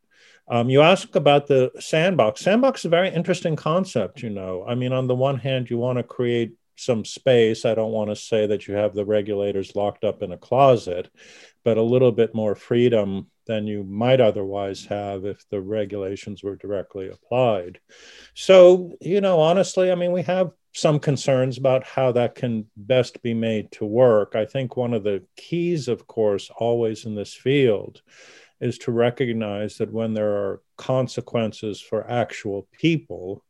Um, 0.51 0.71
you 0.71 0.81
ask 0.81 1.15
about 1.15 1.47
the 1.47 1.71
sandbox. 1.79 2.41
Sandbox 2.41 2.81
is 2.81 2.85
a 2.87 2.91
very 2.91 3.11
interesting 3.11 3.55
concept, 3.55 4.23
you 4.23 4.31
know. 4.31 4.65
I 4.67 4.75
mean, 4.75 4.93
on 4.93 5.07
the 5.07 5.15
one 5.15 5.39
hand, 5.39 5.69
you 5.69 5.77
want 5.79 5.99
to 5.99 6.03
create 6.03 6.53
some 6.77 7.05
space. 7.05 7.65
I 7.65 7.75
don't 7.75 7.93
want 7.93 8.11
to 8.11 8.17
say 8.17 8.47
that 8.47 8.67
you 8.67 8.75
have 8.75 8.95
the 8.95 9.05
regulators 9.05 9.77
locked 9.77 10.05
up 10.05 10.23
in 10.23 10.33
a 10.33 10.39
closet, 10.39 11.11
but 11.65 11.77
a 11.77 11.83
little 11.83 12.13
bit 12.13 12.35
more 12.35 12.55
freedom 12.55 13.27
than 13.47 13.67
you 13.67 13.83
might 13.83 14.21
otherwise 14.21 14.87
have 14.87 15.25
if 15.25 15.45
the 15.51 15.61
regulations 15.61 16.43
were 16.43 16.57
directly 16.57 17.09
applied. 17.09 17.81
So, 18.35 18.97
you 19.01 19.21
know, 19.21 19.41
honestly, 19.41 19.91
I 19.91 19.97
mean, 19.97 20.13
we 20.13 20.23
have 20.23 20.53
some 20.73 21.01
concerns 21.01 21.59
about 21.59 21.85
how 21.85 22.13
that 22.13 22.35
can 22.35 22.67
best 22.77 23.23
be 23.23 23.35
made 23.35 23.73
to 23.73 23.85
work. 23.85 24.37
I 24.37 24.45
think 24.45 24.77
one 24.77 24.95
of 24.95 25.03
the 25.03 25.25
keys, 25.37 25.89
of 25.89 26.07
course, 26.07 26.51
always 26.57 27.05
in 27.05 27.15
this 27.15 27.35
field 27.35 28.03
is 28.61 28.79
to 28.79 28.93
recognize 28.93 29.79
that 29.79 29.93
when 29.93 30.15
there 30.15 30.33
are 30.33 30.62
consequences 30.77 31.81
for 31.81 32.11
actual 32.11 32.67
people, 32.73 33.45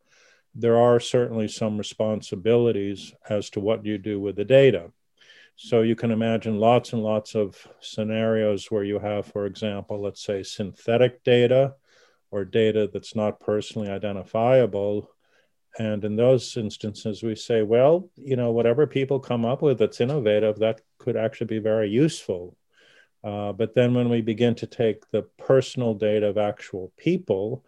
there 0.55 0.77
are 0.77 1.01
certainly 1.01 1.49
some 1.49 1.79
responsibilities 1.79 3.15
as 3.29 3.49
to 3.51 3.61
what 3.61 3.85
you 3.85 3.97
do 3.97 4.21
with 4.21 4.37
the 4.37 4.45
data. 4.45 4.91
So 5.57 5.83
you 5.83 5.97
can 5.97 6.11
imagine 6.11 6.59
lots 6.59 6.93
and 6.93 7.03
lots 7.03 7.35
of 7.35 7.67
scenarios 7.81 8.71
where 8.71 8.85
you 8.85 8.99
have, 8.99 9.27
for 9.27 9.47
example, 9.47 10.01
let's 10.01 10.23
say 10.23 10.43
synthetic 10.43 11.25
data 11.25 11.75
or 12.31 12.45
data 12.45 12.89
that's 12.93 13.17
not 13.17 13.41
personally 13.41 13.89
identifiable. 13.89 15.11
And 15.79 16.05
in 16.05 16.17
those 16.17 16.57
instances, 16.57 17.23
we 17.23 17.35
say, 17.35 17.63
well, 17.63 18.11
you 18.17 18.37
know, 18.37 18.53
whatever 18.53 18.87
people 18.87 19.21
come 19.21 19.45
up 19.45 19.63
with 19.63 19.79
that's 19.79 20.01
innovative, 20.01 20.59
that 20.59 20.81
could 20.99 21.17
actually 21.17 21.47
be 21.47 21.59
very 21.59 21.89
useful 21.89 22.57
uh, 23.25 23.53
but 23.53 23.75
then 23.75 23.95
when 23.95 24.09
we 24.09 24.21
begin 24.21 24.55
to 24.57 24.67
take 24.67 25.11
the 25.11 25.23
personal 25.39 25.95
data 25.95 26.27
of 26.27 26.39
actual 26.39 26.93
people, 26.97 27.65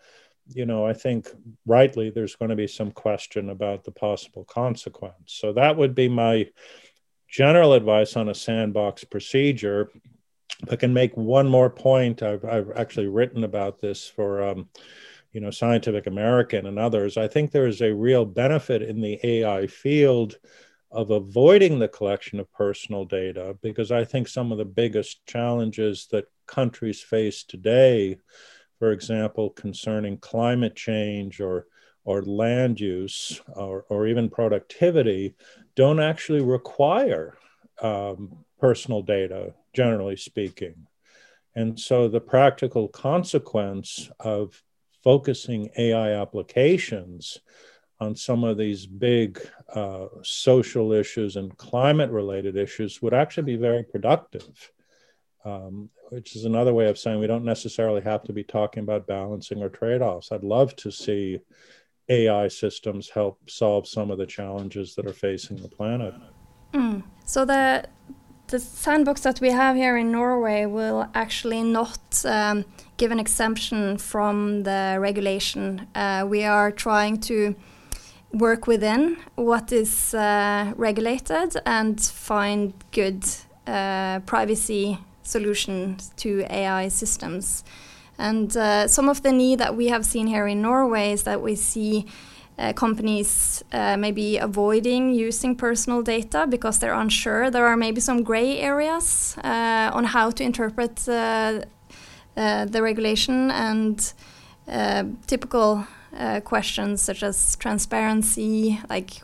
you 0.54 0.66
know, 0.66 0.86
I 0.86 0.92
think 0.92 1.28
rightly 1.66 2.10
there's 2.10 2.36
going 2.36 2.50
to 2.50 2.56
be 2.56 2.66
some 2.66 2.90
question 2.90 3.50
about 3.50 3.84
the 3.84 3.90
possible 3.90 4.44
consequence. 4.44 5.14
So 5.26 5.52
that 5.52 5.76
would 5.76 5.94
be 5.94 6.08
my 6.08 6.48
general 7.28 7.74
advice 7.74 8.16
on 8.16 8.28
a 8.28 8.34
sandbox 8.34 9.04
procedure. 9.04 9.90
I 10.70 10.76
can 10.76 10.92
make 10.92 11.16
one 11.16 11.48
more 11.48 11.70
point, 11.70 12.22
I've, 12.22 12.44
I've 12.44 12.72
actually 12.76 13.06
written 13.06 13.44
about 13.44 13.80
this 13.80 14.08
for, 14.08 14.42
um, 14.42 14.68
you 15.32 15.40
know, 15.40 15.50
Scientific 15.50 16.06
American 16.06 16.66
and 16.66 16.78
others. 16.78 17.16
I 17.16 17.28
think 17.28 17.50
there 17.50 17.68
is 17.68 17.80
a 17.80 17.94
real 17.94 18.24
benefit 18.24 18.82
in 18.82 19.00
the 19.00 19.18
AI 19.22 19.68
field 19.68 20.38
of 20.92 21.10
avoiding 21.10 21.78
the 21.78 21.88
collection 21.88 22.40
of 22.40 22.52
personal 22.52 23.04
data 23.04 23.56
because 23.62 23.92
I 23.92 24.04
think 24.04 24.26
some 24.26 24.50
of 24.50 24.58
the 24.58 24.64
biggest 24.64 25.24
challenges 25.26 26.08
that 26.10 26.26
countries 26.46 27.00
face 27.00 27.44
today, 27.44 28.18
for 28.78 28.90
example, 28.90 29.50
concerning 29.50 30.18
climate 30.18 30.74
change 30.74 31.40
or 31.40 31.66
or 32.04 32.22
land 32.22 32.80
use 32.80 33.40
or, 33.48 33.84
or 33.88 34.06
even 34.06 34.30
productivity, 34.30 35.34
don't 35.76 36.00
actually 36.00 36.40
require 36.40 37.36
um, 37.82 38.44
personal 38.58 39.02
data, 39.02 39.54
generally 39.74 40.16
speaking. 40.16 40.86
And 41.54 41.78
so 41.78 42.08
the 42.08 42.20
practical 42.20 42.88
consequence 42.88 44.10
of 44.18 44.62
focusing 45.02 45.70
AI 45.76 46.12
applications 46.20 47.38
on 48.00 48.16
some 48.16 48.44
of 48.44 48.56
these 48.56 48.86
big 48.86 49.40
uh, 49.74 50.06
social 50.22 50.92
issues 50.92 51.36
and 51.36 51.56
climate 51.58 52.10
related 52.10 52.56
issues 52.56 53.02
would 53.02 53.12
actually 53.12 53.44
be 53.44 53.56
very 53.56 53.82
productive, 53.82 54.72
um, 55.44 55.90
which 56.08 56.34
is 56.34 56.46
another 56.46 56.72
way 56.72 56.88
of 56.88 56.98
saying 56.98 57.20
we 57.20 57.26
don't 57.26 57.44
necessarily 57.44 58.00
have 58.00 58.22
to 58.24 58.32
be 58.32 58.42
talking 58.42 58.82
about 58.82 59.06
balancing 59.06 59.62
or 59.62 59.68
trade 59.68 60.00
offs. 60.00 60.32
I'd 60.32 60.42
love 60.42 60.74
to 60.76 60.90
see 60.90 61.40
AI 62.08 62.48
systems 62.48 63.10
help 63.10 63.38
solve 63.48 63.86
some 63.86 64.10
of 64.10 64.18
the 64.18 64.26
challenges 64.26 64.94
that 64.94 65.06
are 65.06 65.12
facing 65.12 65.58
the 65.58 65.68
planet. 65.68 66.14
Mm. 66.72 67.02
So 67.24 67.44
the 67.44 67.86
the 68.48 68.58
sandbox 68.58 69.20
that 69.20 69.40
we 69.40 69.50
have 69.50 69.76
here 69.76 69.96
in 69.96 70.10
Norway 70.10 70.66
will 70.66 71.08
actually 71.14 71.62
not 71.62 72.24
um, 72.24 72.64
give 72.96 73.12
an 73.12 73.20
exemption 73.20 73.96
from 73.96 74.64
the 74.64 74.96
regulation. 74.98 75.86
Uh, 75.94 76.26
we 76.28 76.42
are 76.42 76.72
trying 76.72 77.20
to 77.20 77.54
work 78.32 78.66
within 78.66 79.16
what 79.34 79.72
is 79.72 80.14
uh, 80.14 80.72
regulated 80.76 81.56
and 81.66 82.00
find 82.00 82.72
good 82.92 83.24
uh, 83.66 84.20
privacy 84.20 84.98
solutions 85.22 86.12
to 86.16 86.44
AI 86.50 86.88
systems. 86.88 87.64
And 88.18 88.54
uh, 88.56 88.86
some 88.86 89.08
of 89.08 89.22
the 89.22 89.32
need 89.32 89.58
that 89.58 89.76
we 89.76 89.88
have 89.88 90.04
seen 90.04 90.26
here 90.26 90.46
in 90.46 90.62
Norway 90.62 91.12
is 91.12 91.22
that 91.22 91.40
we 91.40 91.54
see 91.54 92.06
uh, 92.58 92.74
companies 92.74 93.64
uh, 93.72 93.96
maybe 93.96 94.36
avoiding 94.36 95.14
using 95.14 95.56
personal 95.56 96.02
data 96.02 96.46
because 96.46 96.78
they're 96.78 96.94
unsure. 96.94 97.50
There 97.50 97.66
are 97.66 97.76
maybe 97.76 98.00
some 98.00 98.22
gray 98.22 98.58
areas 98.58 99.36
uh, 99.42 99.90
on 99.94 100.04
how 100.04 100.30
to 100.30 100.44
interpret 100.44 100.96
the 100.96 101.64
regulation 102.82 103.50
and 103.50 104.12
typical 105.26 105.86
uh, 106.16 106.40
questions 106.40 107.00
such 107.00 107.22
as 107.22 107.56
transparency, 107.56 108.80
like 108.88 109.22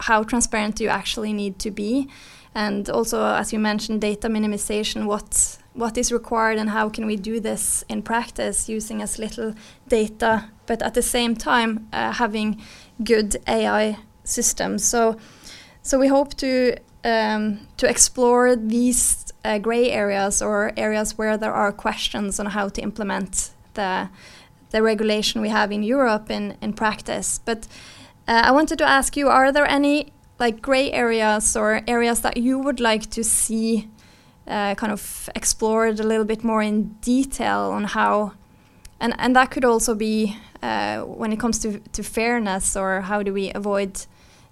how 0.00 0.22
transparent 0.22 0.76
do 0.76 0.84
you 0.84 0.90
actually 0.90 1.32
need 1.32 1.58
to 1.58 1.70
be, 1.70 2.08
and 2.54 2.88
also, 2.88 3.22
as 3.22 3.52
you 3.52 3.58
mentioned, 3.58 4.00
data 4.00 4.28
minimization. 4.28 5.06
What 5.06 5.58
what 5.76 5.98
is 5.98 6.10
required 6.10 6.58
and 6.58 6.70
how 6.70 6.88
can 6.88 7.04
we 7.04 7.16
do 7.16 7.38
this 7.38 7.84
in 7.88 8.02
practice 8.02 8.66
using 8.66 9.02
as 9.02 9.18
little 9.18 9.54
data, 9.88 10.48
but 10.64 10.80
at 10.82 10.94
the 10.94 11.02
same 11.02 11.36
time 11.36 11.86
uh, 11.92 12.12
having 12.12 12.62
good 13.04 13.36
AI 13.46 13.98
systems. 14.24 14.84
So, 14.84 15.18
so 15.82 15.98
we 15.98 16.08
hope 16.08 16.34
to 16.36 16.76
um, 17.04 17.60
to 17.76 17.88
explore 17.88 18.56
these 18.56 19.32
uh, 19.44 19.58
gray 19.58 19.90
areas 19.90 20.42
or 20.42 20.72
areas 20.76 21.16
where 21.18 21.36
there 21.36 21.52
are 21.52 21.72
questions 21.72 22.40
on 22.40 22.46
how 22.46 22.68
to 22.68 22.80
implement 22.80 23.50
the 23.74 24.08
the 24.70 24.82
regulation 24.82 25.40
we 25.40 25.48
have 25.48 25.72
in 25.72 25.82
Europe 25.82 26.30
in, 26.30 26.56
in 26.60 26.72
practice. 26.72 27.40
But 27.44 27.66
uh, 28.28 28.42
I 28.44 28.50
wanted 28.50 28.78
to 28.78 28.84
ask 28.84 29.16
you, 29.16 29.28
are 29.28 29.52
there 29.52 29.66
any 29.66 30.12
like 30.38 30.60
gray 30.60 30.92
areas 30.92 31.56
or 31.56 31.82
areas 31.86 32.20
that 32.20 32.36
you 32.36 32.58
would 32.58 32.80
like 32.80 33.08
to 33.10 33.24
see 33.24 33.88
uh, 34.46 34.74
kind 34.74 34.92
of 34.92 35.28
explored 35.34 35.98
a 36.00 36.02
little 36.02 36.24
bit 36.24 36.44
more 36.44 36.62
in 36.62 36.88
detail 37.00 37.70
on 37.72 37.84
how, 37.84 38.32
and, 39.00 39.14
and 39.18 39.34
that 39.34 39.50
could 39.50 39.64
also 39.64 39.94
be 39.94 40.36
uh, 40.62 41.00
when 41.02 41.32
it 41.32 41.40
comes 41.40 41.58
to, 41.58 41.80
to 41.92 42.02
fairness 42.02 42.76
or 42.76 43.02
how 43.02 43.22
do 43.22 43.32
we 43.32 43.50
avoid 43.52 44.06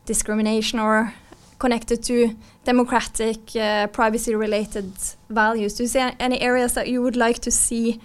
discrimination 0.05 0.79
or 0.79 1.15
connected 1.59 2.03
to 2.03 2.37
democratic 2.65 3.55
uh, 3.57 3.87
privacy 3.89 4.35
related 4.35 4.93
values. 5.31 5.75
Do 5.75 5.85
you 5.85 5.89
see 5.89 6.11
any 6.19 6.41
areas 6.41 6.75
that 6.75 6.89
you 6.89 7.03
would 7.03 7.17
like 7.17 7.39
to 7.41 7.51
see 7.51 8.01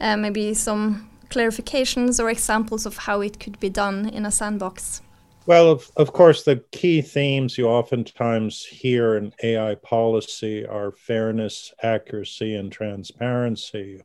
uh, 0.00 0.16
maybe 0.16 0.54
some 0.54 1.09
clarifications 1.30 2.22
or 2.22 2.28
examples 2.28 2.86
of 2.86 2.96
how 2.98 3.20
it 3.20 3.40
could 3.40 3.58
be 3.60 3.70
done 3.70 4.08
in 4.08 4.26
a 4.26 4.30
sandbox? 4.30 5.00
Well, 5.46 5.70
of, 5.70 5.90
of 5.96 6.12
course, 6.12 6.44
the 6.44 6.62
key 6.70 7.00
themes 7.02 7.56
you 7.56 7.66
oftentimes 7.66 8.64
hear 8.64 9.16
in 9.16 9.32
AI 9.42 9.74
policy 9.76 10.66
are 10.66 10.92
fairness, 10.92 11.72
accuracy, 11.82 12.54
and 12.54 12.70
transparency. 12.70 14.02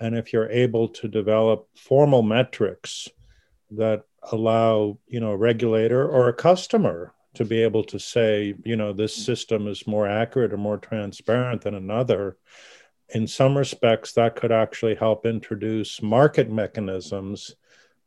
And 0.00 0.16
if 0.16 0.32
you're 0.32 0.50
able 0.50 0.88
to 0.88 1.08
develop 1.08 1.68
formal 1.76 2.22
metrics 2.22 3.08
that 3.72 4.04
allow, 4.32 4.98
you 5.06 5.20
know, 5.20 5.32
a 5.32 5.36
regulator 5.36 6.08
or 6.08 6.28
a 6.28 6.34
customer 6.34 7.12
to 7.34 7.44
be 7.44 7.62
able 7.62 7.84
to 7.84 7.98
say, 7.98 8.54
you 8.64 8.76
know, 8.76 8.92
this 8.92 9.14
system 9.14 9.68
is 9.68 9.86
more 9.86 10.08
accurate 10.08 10.52
or 10.52 10.56
more 10.56 10.78
transparent 10.78 11.62
than 11.62 11.74
another, 11.74 12.36
in 13.10 13.26
some 13.26 13.56
respects, 13.56 14.12
that 14.12 14.36
could 14.36 14.52
actually 14.52 14.94
help 14.94 15.26
introduce 15.26 16.02
market 16.02 16.50
mechanisms 16.50 17.56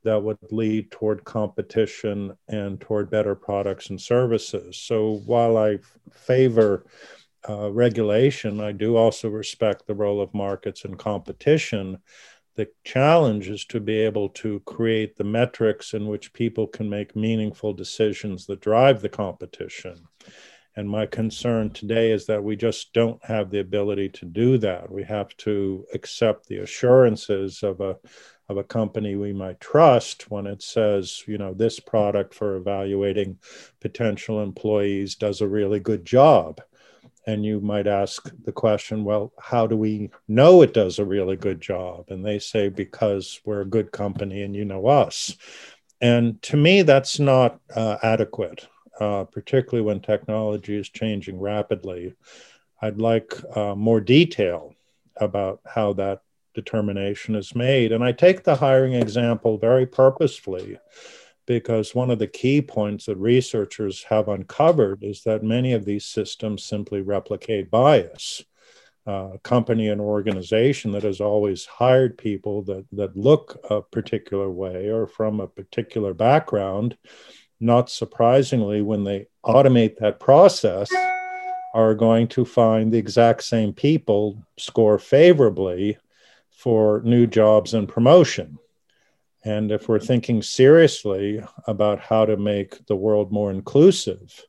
that 0.03 0.21
would 0.21 0.37
lead 0.51 0.89
toward 0.91 1.23
competition 1.23 2.35
and 2.47 2.79
toward 2.79 3.09
better 3.09 3.35
products 3.35 3.89
and 3.89 3.99
services. 3.99 4.77
So 4.77 5.21
while 5.25 5.57
I 5.57 5.79
favor 6.11 6.85
uh, 7.47 7.71
regulation, 7.71 8.61
I 8.61 8.71
do 8.71 8.95
also 8.95 9.29
respect 9.29 9.85
the 9.85 9.95
role 9.95 10.21
of 10.21 10.33
markets 10.33 10.85
and 10.85 10.97
competition. 10.97 11.97
The 12.55 12.69
challenge 12.83 13.49
is 13.49 13.65
to 13.65 13.79
be 13.79 13.99
able 13.99 14.29
to 14.29 14.61
create 14.61 15.15
the 15.15 15.23
metrics 15.23 15.93
in 15.93 16.07
which 16.07 16.33
people 16.33 16.67
can 16.67 16.89
make 16.89 17.15
meaningful 17.15 17.73
decisions 17.73 18.45
that 18.47 18.61
drive 18.61 19.01
the 19.01 19.09
competition. 19.09 20.07
And 20.77 20.87
my 20.87 21.07
concern 21.07 21.71
today 21.71 22.11
is 22.11 22.27
that 22.27 22.43
we 22.43 22.55
just 22.55 22.93
don't 22.93 23.23
have 23.25 23.49
the 23.49 23.61
ability 23.61 24.09
to 24.09 24.25
do 24.25 24.59
that. 24.59 24.91
We 24.91 25.03
have 25.05 25.35
to 25.37 25.83
accept 25.95 26.47
the 26.47 26.59
assurances 26.59 27.63
of 27.63 27.81
a 27.81 27.97
of 28.47 28.57
a 28.57 28.63
company 28.63 29.15
we 29.15 29.33
might 29.33 29.59
trust 29.59 30.29
when 30.31 30.47
it 30.47 30.61
says, 30.61 31.23
you 31.27 31.37
know, 31.37 31.53
this 31.53 31.81
product 31.81 32.33
for 32.33 32.55
evaluating 32.55 33.39
potential 33.81 34.41
employees 34.41 35.15
does 35.15 35.41
a 35.41 35.47
really 35.47 35.79
good 35.81 36.05
job. 36.05 36.61
And 37.25 37.43
you 37.43 37.59
might 37.59 37.87
ask 37.87 38.31
the 38.45 38.53
question, 38.53 39.03
well, 39.03 39.33
how 39.37 39.67
do 39.67 39.75
we 39.75 40.11
know 40.29 40.61
it 40.61 40.73
does 40.73 40.97
a 40.97 41.03
really 41.03 41.35
good 41.35 41.59
job? 41.59 42.05
And 42.09 42.23
they 42.23 42.39
say, 42.39 42.69
because 42.69 43.41
we're 43.43 43.61
a 43.61 43.65
good 43.65 43.91
company 43.91 44.43
and 44.43 44.55
you 44.55 44.63
know 44.63 44.87
us. 44.87 45.35
And 45.99 46.41
to 46.43 46.55
me, 46.55 46.83
that's 46.83 47.19
not 47.19 47.59
uh, 47.75 47.97
adequate 48.01 48.65
uh, 48.99 49.23
particularly 49.25 49.85
when 49.85 49.99
technology 49.99 50.77
is 50.77 50.89
changing 50.89 51.39
rapidly. 51.39 52.13
I'd 52.81 52.99
like 52.99 53.33
uh, 53.55 53.75
more 53.75 54.01
detail 54.01 54.75
about 55.15 55.61
how 55.65 55.93
that 55.93 56.21
determination 56.53 57.35
is 57.35 57.55
made. 57.55 57.91
And 57.91 58.03
I 58.03 58.11
take 58.11 58.43
the 58.43 58.55
hiring 58.55 58.93
example 58.93 59.57
very 59.57 59.85
purposefully 59.85 60.79
because 61.45 61.95
one 61.95 62.11
of 62.11 62.19
the 62.19 62.27
key 62.27 62.61
points 62.61 63.05
that 63.05 63.17
researchers 63.17 64.03
have 64.03 64.27
uncovered 64.27 65.03
is 65.03 65.23
that 65.23 65.43
many 65.43 65.73
of 65.73 65.85
these 65.85 66.05
systems 66.05 66.63
simply 66.63 67.01
replicate 67.01 67.71
bias. 67.71 68.43
Uh, 69.07 69.29
a 69.35 69.39
company 69.39 69.87
and 69.87 70.01
organization 70.01 70.91
that 70.91 71.03
has 71.03 71.21
always 71.21 71.65
hired 71.65 72.17
people 72.17 72.61
that, 72.63 72.85
that 72.91 73.15
look 73.15 73.57
a 73.69 73.81
particular 73.81 74.51
way 74.51 74.89
or 74.89 75.07
from 75.07 75.39
a 75.39 75.47
particular 75.47 76.13
background 76.13 76.97
not 77.59 77.89
surprisingly, 77.89 78.81
when 78.81 79.03
they 79.03 79.27
automate 79.45 79.97
that 79.97 80.19
process, 80.19 80.89
are 81.73 81.95
going 81.95 82.27
to 82.27 82.45
find 82.45 82.91
the 82.91 82.97
exact 82.97 83.43
same 83.43 83.73
people 83.73 84.41
score 84.57 84.97
favorably 84.97 85.97
for 86.49 87.01
new 87.03 87.27
jobs 87.27 87.73
and 87.73 87.87
promotion. 87.87 88.57
And 89.43 89.71
if 89.71 89.87
we're 89.87 89.99
thinking 89.99 90.41
seriously 90.41 91.41
about 91.67 91.99
how 91.99 92.25
to 92.25 92.35
make 92.35 92.85
the 92.87 92.95
world 92.95 93.31
more 93.31 93.51
inclusive, 93.51 94.43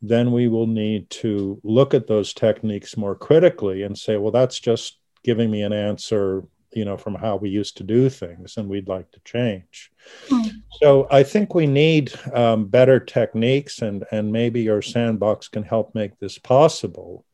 then 0.00 0.32
we 0.32 0.48
will 0.48 0.66
need 0.66 1.08
to 1.10 1.60
look 1.62 1.94
at 1.94 2.08
those 2.08 2.32
techniques 2.32 2.96
more 2.96 3.14
critically 3.14 3.82
and 3.82 3.96
say, 3.96 4.16
well, 4.16 4.32
that's 4.32 4.58
just 4.58 4.98
giving 5.22 5.50
me 5.50 5.62
an 5.62 5.72
answer 5.72 6.42
you 6.72 6.84
know 6.84 6.96
from 6.96 7.14
how 7.14 7.36
we 7.36 7.48
used 7.48 7.76
to 7.76 7.84
do 7.84 8.08
things 8.08 8.56
and 8.56 8.68
we'd 8.68 8.88
like 8.88 9.10
to 9.10 9.20
change 9.24 9.92
mm. 10.28 10.50
so 10.80 11.06
i 11.10 11.22
think 11.22 11.54
we 11.54 11.66
need 11.66 12.12
um, 12.34 12.66
better 12.66 12.98
techniques 12.98 13.80
and 13.80 14.04
and 14.10 14.32
maybe 14.32 14.60
your 14.60 14.82
sandbox 14.82 15.48
can 15.48 15.62
help 15.62 15.94
make 15.94 16.18
this 16.18 16.38
possible 16.38 17.24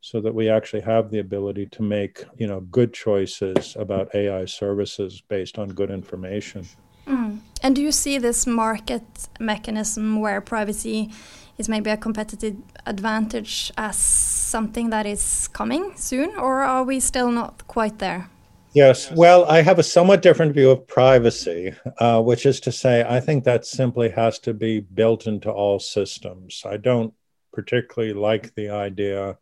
so 0.00 0.20
that 0.20 0.34
we 0.34 0.48
actually 0.48 0.80
have 0.80 1.10
the 1.10 1.18
ability 1.18 1.66
to 1.66 1.82
make 1.82 2.24
you 2.36 2.46
know 2.46 2.60
good 2.60 2.92
choices 2.92 3.76
about 3.78 4.14
ai 4.14 4.44
services 4.44 5.22
based 5.28 5.58
on 5.58 5.68
good 5.68 5.90
information 5.90 6.66
mm. 7.06 7.38
And 7.62 7.74
do 7.74 7.82
you 7.82 7.92
see 7.92 8.18
this 8.18 8.46
market 8.46 9.02
mechanism 9.40 10.20
where 10.20 10.40
privacy 10.40 11.10
is 11.56 11.68
maybe 11.68 11.90
a 11.90 11.96
competitive 11.96 12.56
advantage 12.86 13.72
as 13.76 13.96
something 13.96 14.90
that 14.90 15.06
is 15.06 15.48
coming 15.48 15.92
soon, 15.96 16.30
or 16.36 16.62
are 16.62 16.84
we 16.84 17.00
still 17.00 17.32
not 17.32 17.66
quite 17.66 17.98
there? 17.98 18.30
Yes, 18.74 19.10
well, 19.10 19.44
I 19.46 19.62
have 19.62 19.78
a 19.78 19.82
somewhat 19.82 20.22
different 20.22 20.54
view 20.54 20.70
of 20.70 20.86
privacy, 20.86 21.74
uh, 21.98 22.20
which 22.22 22.44
is 22.44 22.60
to 22.60 22.72
say, 22.72 23.04
I 23.08 23.18
think 23.20 23.44
that 23.44 23.64
simply 23.64 24.10
has 24.10 24.38
to 24.40 24.52
be 24.52 24.80
built 24.80 25.26
into 25.26 25.50
all 25.50 25.78
systems. 25.78 26.62
I 26.66 26.76
don't 26.76 27.14
particularly 27.52 28.14
like 28.14 28.54
the 28.54 28.70
idea 28.70 29.38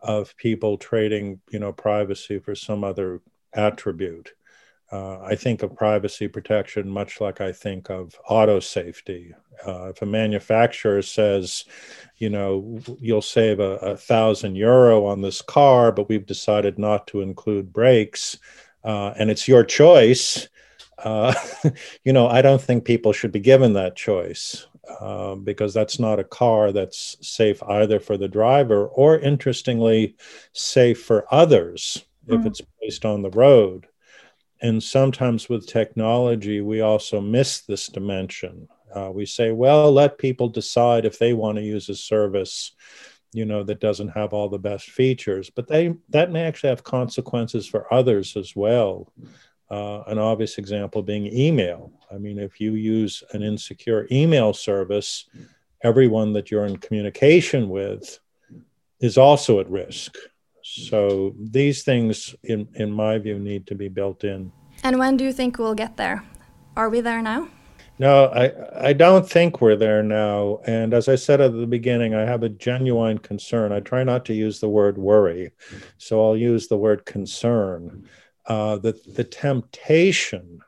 of 0.00 0.36
people 0.36 0.78
trading, 0.78 1.40
you 1.50 1.58
know, 1.58 1.72
privacy 1.72 2.38
for 2.38 2.54
some 2.54 2.84
other 2.84 3.20
attribute. 3.52 4.32
Uh, 4.90 5.20
I 5.20 5.36
think 5.36 5.62
of 5.62 5.76
privacy 5.76 6.28
protection 6.28 6.88
much 6.88 7.20
like 7.20 7.40
I 7.40 7.52
think 7.52 7.90
of 7.90 8.14
auto 8.28 8.60
safety. 8.60 9.34
Uh, 9.66 9.90
if 9.90 10.02
a 10.02 10.06
manufacturer 10.06 11.02
says, 11.02 11.64
you 12.18 12.30
know, 12.30 12.80
you'll 13.00 13.22
save 13.22 13.60
a, 13.60 13.76
a, 13.76 13.96
thousand 13.96 14.56
euro 14.56 15.06
on 15.06 15.20
this 15.20 15.42
car, 15.42 15.92
but 15.92 16.08
we've 16.08 16.26
decided 16.26 16.78
not 16.78 17.06
to 17.06 17.20
include 17.20 17.72
brakes, 17.72 18.38
uh, 18.84 19.12
and 19.18 19.30
it's 19.30 19.46
your 19.46 19.64
choice, 19.64 20.48
uh, 20.98 21.34
you 22.04 22.12
know, 22.12 22.28
I 22.28 22.42
don't 22.42 22.60
think 22.60 22.84
people 22.84 23.12
should 23.12 23.32
be 23.32 23.40
given 23.40 23.74
that 23.74 23.96
choice. 23.96 24.66
Uh, 25.00 25.36
because 25.36 25.72
that's 25.72 26.00
not 26.00 26.18
a 26.18 26.24
car 26.24 26.72
that's 26.72 27.16
safe 27.26 27.62
either 27.62 28.00
for 28.00 28.16
the 28.16 28.28
driver 28.28 28.88
or, 28.88 29.16
interestingly, 29.16 30.16
safe 30.52 31.00
for 31.00 31.24
others 31.32 32.04
mm. 32.28 32.38
if 32.38 32.44
it's 32.44 32.60
placed 32.78 33.04
on 33.04 33.22
the 33.22 33.30
road. 33.30 33.86
And 34.60 34.82
sometimes 34.82 35.48
with 35.48 35.66
technology, 35.66 36.60
we 36.60 36.80
also 36.80 37.20
miss 37.20 37.60
this 37.60 37.86
dimension. 37.86 38.68
Uh, 38.94 39.10
we 39.12 39.26
say, 39.26 39.52
well, 39.52 39.90
let 39.90 40.18
people 40.18 40.48
decide 40.48 41.04
if 41.04 41.18
they 41.18 41.32
want 41.32 41.56
to 41.56 41.64
use 41.64 41.88
a 41.88 41.94
service, 41.94 42.72
you 43.32 43.44
know, 43.44 43.62
that 43.62 43.80
doesn't 43.80 44.08
have 44.08 44.32
all 44.32 44.48
the 44.48 44.58
best 44.58 44.90
features, 44.90 45.50
but 45.50 45.66
they 45.66 45.94
that 46.10 46.30
may 46.30 46.42
actually 46.42 46.68
have 46.68 46.84
consequences 46.84 47.66
for 47.66 47.92
others 47.92 48.36
as 48.36 48.54
well. 48.54 49.10
Uh, 49.70 50.02
an 50.06 50.18
obvious 50.18 50.58
example 50.58 51.02
being 51.02 51.26
email. 51.26 51.90
I 52.12 52.18
mean, 52.18 52.38
if 52.38 52.60
you 52.60 52.74
use 52.74 53.22
an 53.32 53.42
insecure 53.42 54.06
email 54.12 54.52
service, 54.52 55.30
everyone 55.82 56.34
that 56.34 56.50
you're 56.50 56.66
in 56.66 56.76
communication 56.76 57.70
with 57.70 58.18
is 59.00 59.16
also 59.16 59.60
at 59.60 59.70
risk. 59.70 60.16
So 60.62 61.34
these 61.40 61.84
things, 61.84 62.34
in, 62.44 62.68
in 62.74 62.92
my 62.92 63.18
view, 63.18 63.38
need 63.38 63.66
to 63.68 63.74
be 63.74 63.88
built 63.88 64.24
in. 64.24 64.52
And 64.84 64.98
when 64.98 65.16
do 65.16 65.24
you 65.24 65.32
think 65.32 65.58
we'll 65.58 65.74
get 65.74 65.96
there? 65.96 66.22
Are 66.76 66.90
we 66.90 67.00
there 67.00 67.22
now? 67.22 67.48
No, 68.02 68.24
I, 68.34 68.88
I 68.88 68.92
don't 68.94 69.30
think 69.30 69.60
we're 69.60 69.76
there 69.76 70.02
now. 70.02 70.58
And 70.66 70.92
as 70.92 71.08
I 71.08 71.14
said 71.14 71.40
at 71.40 71.52
the 71.52 71.68
beginning, 71.68 72.16
I 72.16 72.22
have 72.22 72.42
a 72.42 72.48
genuine 72.48 73.18
concern. 73.18 73.70
I 73.70 73.78
try 73.78 74.02
not 74.02 74.24
to 74.24 74.34
use 74.34 74.58
the 74.58 74.68
word 74.68 74.98
worry, 74.98 75.52
so 75.98 76.20
I'll 76.20 76.36
use 76.36 76.66
the 76.66 76.76
word 76.76 77.06
concern. 77.06 78.08
Uh, 78.44 78.78
the, 78.78 79.00
the 79.14 79.22
temptation 79.22 80.58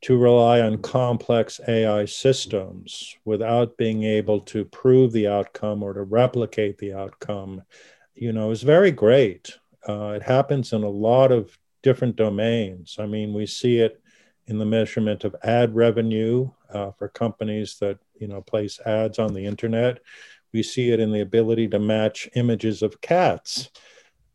to 0.00 0.18
rely 0.18 0.60
on 0.60 0.78
complex 0.82 1.60
AI 1.68 2.04
systems 2.04 3.16
without 3.24 3.76
being 3.76 4.02
able 4.02 4.40
to 4.40 4.64
prove 4.64 5.12
the 5.12 5.28
outcome 5.28 5.84
or 5.84 5.92
to 5.92 6.02
replicate 6.02 6.78
the 6.78 6.94
outcome 6.94 7.62
you 8.16 8.32
know, 8.32 8.50
is 8.50 8.62
very 8.62 8.90
great. 8.90 9.56
Uh, 9.88 10.14
it 10.16 10.22
happens 10.24 10.72
in 10.72 10.82
a 10.82 10.88
lot 10.88 11.30
of 11.30 11.56
different 11.84 12.16
domains. 12.16 12.96
I 12.98 13.06
mean, 13.06 13.32
we 13.32 13.46
see 13.46 13.78
it 13.78 14.02
in 14.48 14.58
the 14.58 14.66
measurement 14.66 15.24
of 15.24 15.36
ad 15.42 15.74
revenue 15.74 16.50
uh, 16.72 16.92
for 16.92 17.08
companies 17.08 17.76
that 17.80 17.98
you 18.18 18.28
know 18.28 18.40
place 18.40 18.80
ads 18.86 19.18
on 19.18 19.34
the 19.34 19.46
internet. 19.46 20.00
We 20.52 20.62
see 20.62 20.90
it 20.90 21.00
in 21.00 21.12
the 21.12 21.20
ability 21.20 21.68
to 21.68 21.78
match 21.78 22.28
images 22.34 22.82
of 22.82 23.00
cats. 23.00 23.70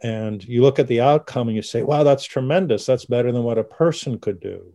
And 0.04 0.44
you 0.44 0.62
look 0.62 0.80
at 0.80 0.88
the 0.88 1.02
outcome 1.02 1.48
and 1.48 1.56
you 1.56 1.62
say, 1.62 1.84
wow, 1.84 2.04
that's 2.04 2.26
tremendous. 2.26 2.86
That's 2.86 3.06
better 3.06 3.32
than 3.32 3.44
what 3.44 3.60
a 3.60 3.64
person 3.64 4.20
could 4.20 4.40
do. 4.40 4.74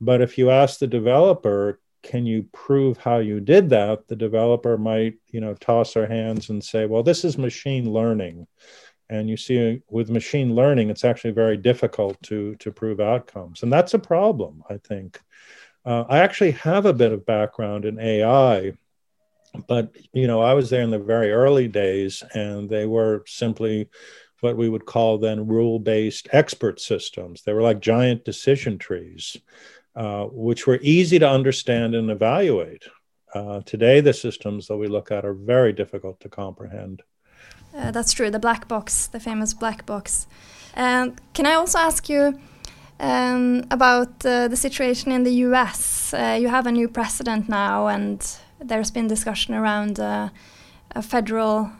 But 0.00 0.20
if 0.20 0.36
you 0.36 0.50
ask 0.50 0.78
the 0.78 0.86
developer, 0.86 1.80
can 2.02 2.26
you 2.26 2.44
prove 2.52 2.96
how 2.98 3.18
you 3.18 3.40
did 3.40 3.68
that 3.70 4.06
the 4.08 4.16
developer 4.16 4.78
might 4.78 5.14
you 5.28 5.40
know 5.40 5.54
toss 5.54 5.94
their 5.94 6.06
hands 6.06 6.48
and 6.50 6.62
say 6.62 6.86
well 6.86 7.02
this 7.02 7.24
is 7.24 7.36
machine 7.36 7.92
learning 7.92 8.46
and 9.10 9.28
you 9.28 9.36
see 9.36 9.82
with 9.90 10.10
machine 10.10 10.54
learning 10.54 10.90
it's 10.90 11.04
actually 11.04 11.32
very 11.32 11.56
difficult 11.56 12.20
to 12.22 12.54
to 12.56 12.70
prove 12.70 13.00
outcomes 13.00 13.62
and 13.62 13.72
that's 13.72 13.94
a 13.94 13.98
problem 13.98 14.62
i 14.70 14.76
think 14.76 15.20
uh, 15.84 16.04
i 16.08 16.18
actually 16.18 16.52
have 16.52 16.86
a 16.86 16.92
bit 16.92 17.12
of 17.12 17.26
background 17.26 17.84
in 17.84 17.98
ai 17.98 18.72
but 19.66 19.94
you 20.12 20.26
know 20.26 20.40
i 20.40 20.54
was 20.54 20.70
there 20.70 20.82
in 20.82 20.90
the 20.90 20.98
very 20.98 21.32
early 21.32 21.68
days 21.68 22.22
and 22.34 22.68
they 22.68 22.86
were 22.86 23.22
simply 23.26 23.88
what 24.40 24.56
we 24.56 24.68
would 24.68 24.86
call 24.86 25.18
then 25.18 25.48
rule 25.48 25.78
based 25.78 26.28
expert 26.32 26.80
systems 26.80 27.42
they 27.42 27.52
were 27.52 27.62
like 27.62 27.80
giant 27.80 28.24
decision 28.24 28.78
trees 28.78 29.36
uh, 29.98 30.26
which 30.26 30.64
were 30.64 30.78
easy 30.80 31.18
to 31.18 31.28
understand 31.28 31.92
and 31.92 32.08
evaluate. 32.08 32.84
Uh, 33.34 33.60
today, 33.62 34.00
the 34.00 34.12
systems 34.12 34.68
that 34.68 34.76
we 34.76 34.86
look 34.86 35.10
at 35.10 35.24
are 35.24 35.34
very 35.34 35.72
difficult 35.72 36.20
to 36.20 36.28
comprehend. 36.28 37.02
Uh, 37.76 37.90
that's 37.90 38.12
true, 38.12 38.30
the 38.30 38.38
black 38.38 38.68
box, 38.68 39.08
the 39.08 39.18
famous 39.18 39.52
black 39.52 39.84
box. 39.86 40.28
And 40.72 41.20
can 41.34 41.46
I 41.46 41.54
also 41.54 41.78
ask 41.78 42.08
you 42.08 42.38
um, 43.00 43.64
about 43.70 44.24
uh, 44.24 44.48
the 44.48 44.56
situation 44.56 45.12
in 45.12 45.24
the 45.24 45.32
US? 45.46 46.12
Uh, 46.14 46.38
you 46.40 46.48
have 46.48 46.66
a 46.66 46.72
new 46.72 46.88
president 46.88 47.48
now, 47.48 47.86
and 47.86 48.24
there's 48.60 48.90
been 48.90 49.06
discussion 49.06 49.54
around 49.54 49.98
a 49.98 50.32
federal 51.02 51.70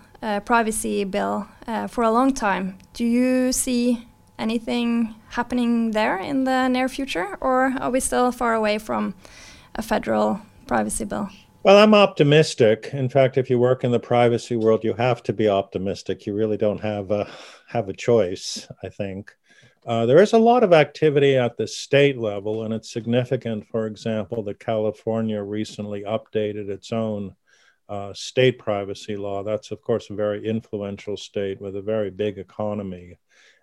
privacy 0.44 1.04
bill 1.04 1.46
for 1.88 2.04
a 2.04 2.11
long 2.11 2.33
time. 2.33 2.76
Do 2.92 3.04
you 3.04 3.52
see 3.52 4.07
anything 4.38 5.14
happening 5.31 5.90
there 5.90 6.18
in 6.18 6.44
the 6.44 6.68
near 6.68 6.88
future, 6.88 7.37
or 7.40 7.74
are 7.81 7.90
we 7.90 8.00
still 8.00 8.33
far 8.33 8.54
away 8.54 8.78
from 8.78 9.14
a 9.74 9.83
federal 9.83 10.40
privacy 10.66 11.04
bill? 11.04 11.28
Well, 11.64 11.78
I'm 11.78 11.94
optimistic. 11.94 12.90
In 12.92 13.09
fact, 13.09 13.37
if 13.37 13.50
you 13.50 13.59
work 13.59 13.83
in 13.83 13.90
the 13.90 14.00
privacy 14.00 14.57
world, 14.57 14.85
you 14.85 14.94
have 14.94 15.22
to 15.24 15.33
be 15.33 15.48
optimistic. 15.48 16.24
You 16.24 16.35
really 16.35 16.57
don't 16.57 16.81
have 16.81 17.11
a 17.11 17.28
have 17.66 17.88
a 17.88 17.92
choice. 17.92 18.68
I 18.83 18.88
think 18.88 19.35
uh, 19.87 20.07
there 20.07 20.23
is 20.23 20.33
a 20.33 20.38
lot 20.38 20.62
of 20.62 20.73
activity 20.73 21.37
at 21.37 21.57
the 21.57 21.67
state 21.67 22.19
level, 22.19 22.64
and 22.64 22.75
it's 22.75 22.93
significant. 22.93 23.67
For 23.69 23.87
example, 23.87 24.43
that 24.45 24.61
California 24.61 25.43
recently 25.43 26.03
updated 26.03 26.69
its 26.69 26.93
own 26.93 27.35
uh, 27.88 28.12
state 28.12 28.59
privacy 28.59 29.17
law. 29.17 29.43
That's, 29.43 29.71
of 29.71 29.81
course, 29.81 30.11
a 30.11 30.14
very 30.14 30.47
influential 30.47 31.17
state 31.17 31.61
with 31.61 31.77
a 31.77 31.83
very 31.83 32.11
big 32.11 32.38
economy 32.38 33.19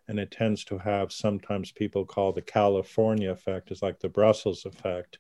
and 0.08 0.20
it 0.20 0.32
tends 0.32 0.64
to 0.66 0.78
have 0.78 1.12
sometimes 1.12 1.72
people 1.72 2.06
call 2.06 2.32
the 2.32 2.42
California 2.42 3.32
effect 3.32 3.72
is 3.72 3.82
like 3.82 4.00
the 4.00 4.10
Brussels 4.10 4.66
effect. 4.66 5.20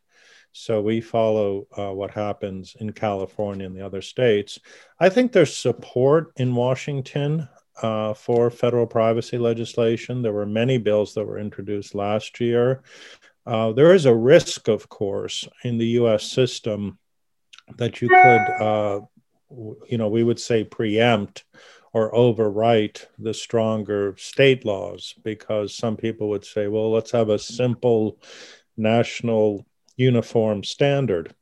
So 0.51 0.81
we 0.81 1.01
follow 1.01 1.67
uh, 1.77 1.91
what 1.91 2.11
happens 2.11 2.75
in 2.79 2.93
California 2.93 3.65
and 3.65 3.75
the 3.75 3.85
other 3.85 4.01
states. 4.01 4.59
I 4.99 5.09
think 5.09 5.31
there's 5.31 5.55
support 5.55 6.31
in 6.37 6.55
Washington 6.55 7.49
uh, 7.81 8.13
for 8.13 8.49
federal 8.49 8.87
privacy 8.87 9.37
legislation. 9.37 10.21
There 10.21 10.33
were 10.33 10.45
many 10.45 10.77
bills 10.77 11.13
that 11.13 11.25
were 11.25 11.39
introduced 11.39 11.95
last 11.95 12.39
year. 12.39 12.83
Uh, 13.45 13.71
there 13.73 13.93
is 13.93 14.05
a 14.05 14.15
risk, 14.15 14.67
of 14.67 14.89
course, 14.89 15.47
in 15.63 15.77
the 15.77 15.87
U.S. 15.99 16.23
system 16.23 16.97
that 17.77 18.01
you 18.01 18.09
could, 18.09 18.61
uh, 18.61 19.01
you 19.87 19.97
know, 19.97 20.07
we 20.07 20.23
would 20.23 20.39
say 20.39 20.63
preempt 20.63 21.43
or 21.93 22.11
overwrite 22.11 23.05
the 23.19 23.33
stronger 23.33 24.15
state 24.17 24.65
laws 24.65 25.13
because 25.23 25.75
some 25.75 25.95
people 25.95 26.29
would 26.29 26.43
say, 26.43 26.67
well, 26.67 26.91
let's 26.91 27.11
have 27.11 27.29
a 27.29 27.39
simple 27.39 28.19
national 28.75 29.65
uniform 29.95 30.63
standard. 30.63 31.33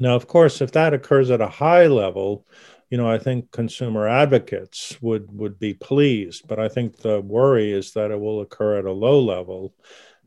Now, 0.00 0.14
of 0.14 0.26
course, 0.26 0.60
if 0.60 0.72
that 0.72 0.94
occurs 0.94 1.30
at 1.30 1.40
a 1.40 1.48
high 1.48 1.86
level, 1.86 2.46
you 2.90 2.96
know, 2.96 3.10
I 3.10 3.18
think 3.18 3.50
consumer 3.50 4.08
advocates 4.08 4.96
would 5.02 5.30
would 5.36 5.58
be 5.58 5.74
pleased, 5.74 6.48
but 6.48 6.58
I 6.58 6.68
think 6.68 6.96
the 6.96 7.20
worry 7.20 7.72
is 7.72 7.92
that 7.92 8.10
it 8.10 8.18
will 8.18 8.40
occur 8.40 8.78
at 8.78 8.86
a 8.86 8.92
low 8.92 9.20
level 9.20 9.74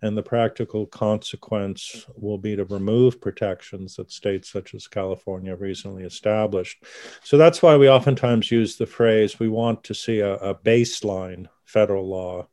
and 0.03 0.17
the 0.17 0.23
practical 0.23 0.85
consequence 0.87 2.05
will 2.15 2.37
be 2.37 2.55
to 2.55 2.65
remove 2.65 3.21
protections 3.21 3.95
that 3.95 4.11
states 4.11 4.49
such 4.49 4.73
as 4.73 4.87
California 4.87 5.55
recently 5.55 6.03
established. 6.03 6.83
So 7.23 7.37
that's 7.37 7.61
why 7.61 7.77
we 7.77 7.89
oftentimes 7.89 8.51
use 8.51 8.77
the 8.77 8.87
phrase 8.87 9.39
we 9.39 9.47
want 9.47 9.83
to 9.85 9.93
see 9.93 10.19
a, 10.19 10.33
a 10.35 10.55
baseline 10.55 11.47
federal 11.65 12.07
law, 12.07 12.47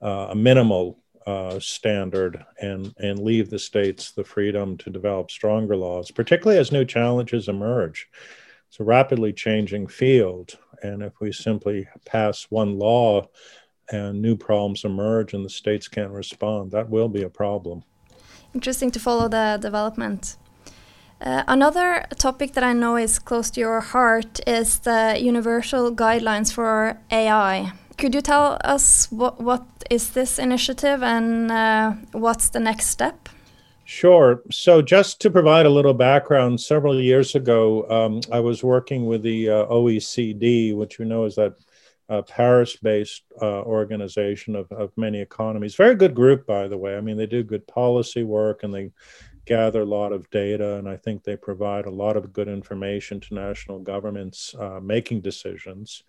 uh, 0.00 0.28
a 0.30 0.34
minimal 0.34 0.98
uh, 1.26 1.58
standard, 1.60 2.42
and, 2.62 2.94
and 2.98 3.18
leave 3.18 3.50
the 3.50 3.58
states 3.58 4.12
the 4.12 4.24
freedom 4.24 4.78
to 4.78 4.90
develop 4.90 5.30
stronger 5.30 5.76
laws, 5.76 6.10
particularly 6.10 6.58
as 6.58 6.72
new 6.72 6.84
challenges 6.84 7.48
emerge. 7.48 8.08
It's 8.76 8.80
a 8.82 8.84
rapidly 8.84 9.32
changing 9.32 9.86
field. 9.86 10.58
And 10.82 11.02
if 11.02 11.14
we 11.18 11.32
simply 11.32 11.88
pass 12.04 12.46
one 12.50 12.78
law, 12.78 13.26
and 13.90 14.20
new 14.20 14.36
problems 14.36 14.84
emerge 14.84 15.32
and 15.32 15.42
the 15.42 15.48
states 15.48 15.88
can't 15.88 16.10
respond, 16.10 16.72
that 16.72 16.90
will 16.90 17.08
be 17.08 17.22
a 17.22 17.30
problem. 17.30 17.84
interesting 18.52 18.90
to 18.90 19.00
follow 19.00 19.28
the 19.28 19.58
development. 19.62 20.36
Uh, 21.22 21.42
another 21.48 22.04
topic 22.18 22.52
that 22.52 22.64
I 22.64 22.74
know 22.74 22.96
is 22.96 23.18
close 23.18 23.48
to 23.52 23.60
your 23.60 23.80
heart 23.80 24.40
is 24.46 24.80
the 24.80 25.16
universal 25.18 25.90
guidelines 25.90 26.52
for 26.52 26.98
AI. 27.10 27.72
Could 27.96 28.14
you 28.14 28.20
tell 28.20 28.58
us 28.62 29.10
what, 29.10 29.40
what 29.40 29.64
is 29.90 30.10
this 30.10 30.38
initiative 30.38 31.02
and 31.02 31.50
uh, 31.50 31.92
what's 32.12 32.50
the 32.50 32.60
next 32.60 32.88
step? 32.88 33.30
Sure. 33.88 34.42
So, 34.50 34.82
just 34.82 35.20
to 35.20 35.30
provide 35.30 35.64
a 35.64 35.70
little 35.70 35.94
background, 35.94 36.60
several 36.60 37.00
years 37.00 37.36
ago, 37.36 37.88
um, 37.88 38.20
I 38.32 38.40
was 38.40 38.64
working 38.64 39.06
with 39.06 39.22
the 39.22 39.48
uh, 39.48 39.66
OECD, 39.66 40.74
which 40.74 40.98
you 40.98 41.04
know 41.04 41.24
is 41.24 41.36
that 41.36 41.54
uh, 42.08 42.22
Paris 42.22 42.76
based 42.76 43.22
uh, 43.40 43.62
organization 43.62 44.56
of, 44.56 44.70
of 44.72 44.90
many 44.96 45.20
economies. 45.20 45.76
Very 45.76 45.94
good 45.94 46.16
group, 46.16 46.48
by 46.48 46.66
the 46.66 46.76
way. 46.76 46.96
I 46.96 47.00
mean, 47.00 47.16
they 47.16 47.26
do 47.26 47.44
good 47.44 47.64
policy 47.68 48.24
work 48.24 48.64
and 48.64 48.74
they 48.74 48.90
gather 49.44 49.82
a 49.82 49.86
lot 49.86 50.12
of 50.12 50.28
data, 50.30 50.74
and 50.78 50.88
I 50.88 50.96
think 50.96 51.22
they 51.22 51.36
provide 51.36 51.86
a 51.86 51.90
lot 51.90 52.16
of 52.16 52.32
good 52.32 52.48
information 52.48 53.20
to 53.20 53.34
national 53.34 53.78
governments 53.78 54.52
uh, 54.58 54.80
making 54.82 55.20
decisions. 55.20 56.02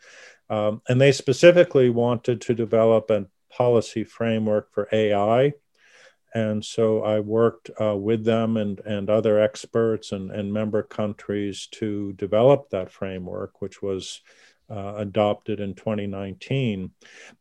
Um, 0.49 0.81
and 0.89 0.99
they 0.99 1.11
specifically 1.11 1.91
wanted 1.91 2.41
to 2.41 2.55
develop 2.55 3.11
a 3.11 3.27
policy 3.51 4.03
framework 4.03 4.73
for 4.73 4.89
AI. 4.91 5.53
And 6.33 6.63
so 6.63 7.03
I 7.03 7.19
worked 7.19 7.71
uh, 7.79 7.95
with 7.95 8.25
them 8.25 8.57
and, 8.57 8.79
and 8.81 9.09
other 9.09 9.39
experts 9.39 10.11
and, 10.11 10.29
and 10.31 10.51
member 10.51 10.83
countries 10.83 11.67
to 11.71 12.13
develop 12.13 12.69
that 12.69 12.91
framework, 12.91 13.61
which 13.61 13.81
was 13.81 14.21
uh, 14.69 14.95
adopted 14.97 15.59
in 15.59 15.73
2019. 15.73 16.91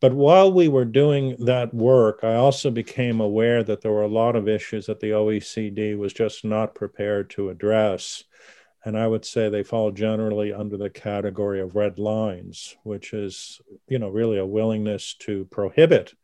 But 0.00 0.14
while 0.14 0.52
we 0.52 0.68
were 0.68 0.84
doing 0.84 1.36
that 1.44 1.74
work, 1.74 2.20
I 2.22 2.34
also 2.34 2.70
became 2.70 3.20
aware 3.20 3.64
that 3.64 3.80
there 3.80 3.92
were 3.92 4.02
a 4.02 4.08
lot 4.08 4.36
of 4.36 4.48
issues 4.48 4.86
that 4.86 5.00
the 5.00 5.10
OECD 5.10 5.98
was 5.98 6.12
just 6.12 6.44
not 6.44 6.74
prepared 6.74 7.30
to 7.30 7.50
address. 7.50 8.24
And 8.84 8.96
I 8.96 9.08
would 9.08 9.24
say 9.24 9.48
they 9.48 9.64
fall 9.64 9.90
generally 9.90 10.52
under 10.52 10.76
the 10.76 10.90
category 10.90 11.60
of 11.60 11.74
red 11.74 11.98
lines, 11.98 12.76
which 12.84 13.12
is, 13.12 13.60
you 13.88 13.98
know, 13.98 14.08
really 14.08 14.38
a 14.38 14.46
willingness 14.46 15.14
to 15.20 15.46
prohibit 15.46 16.14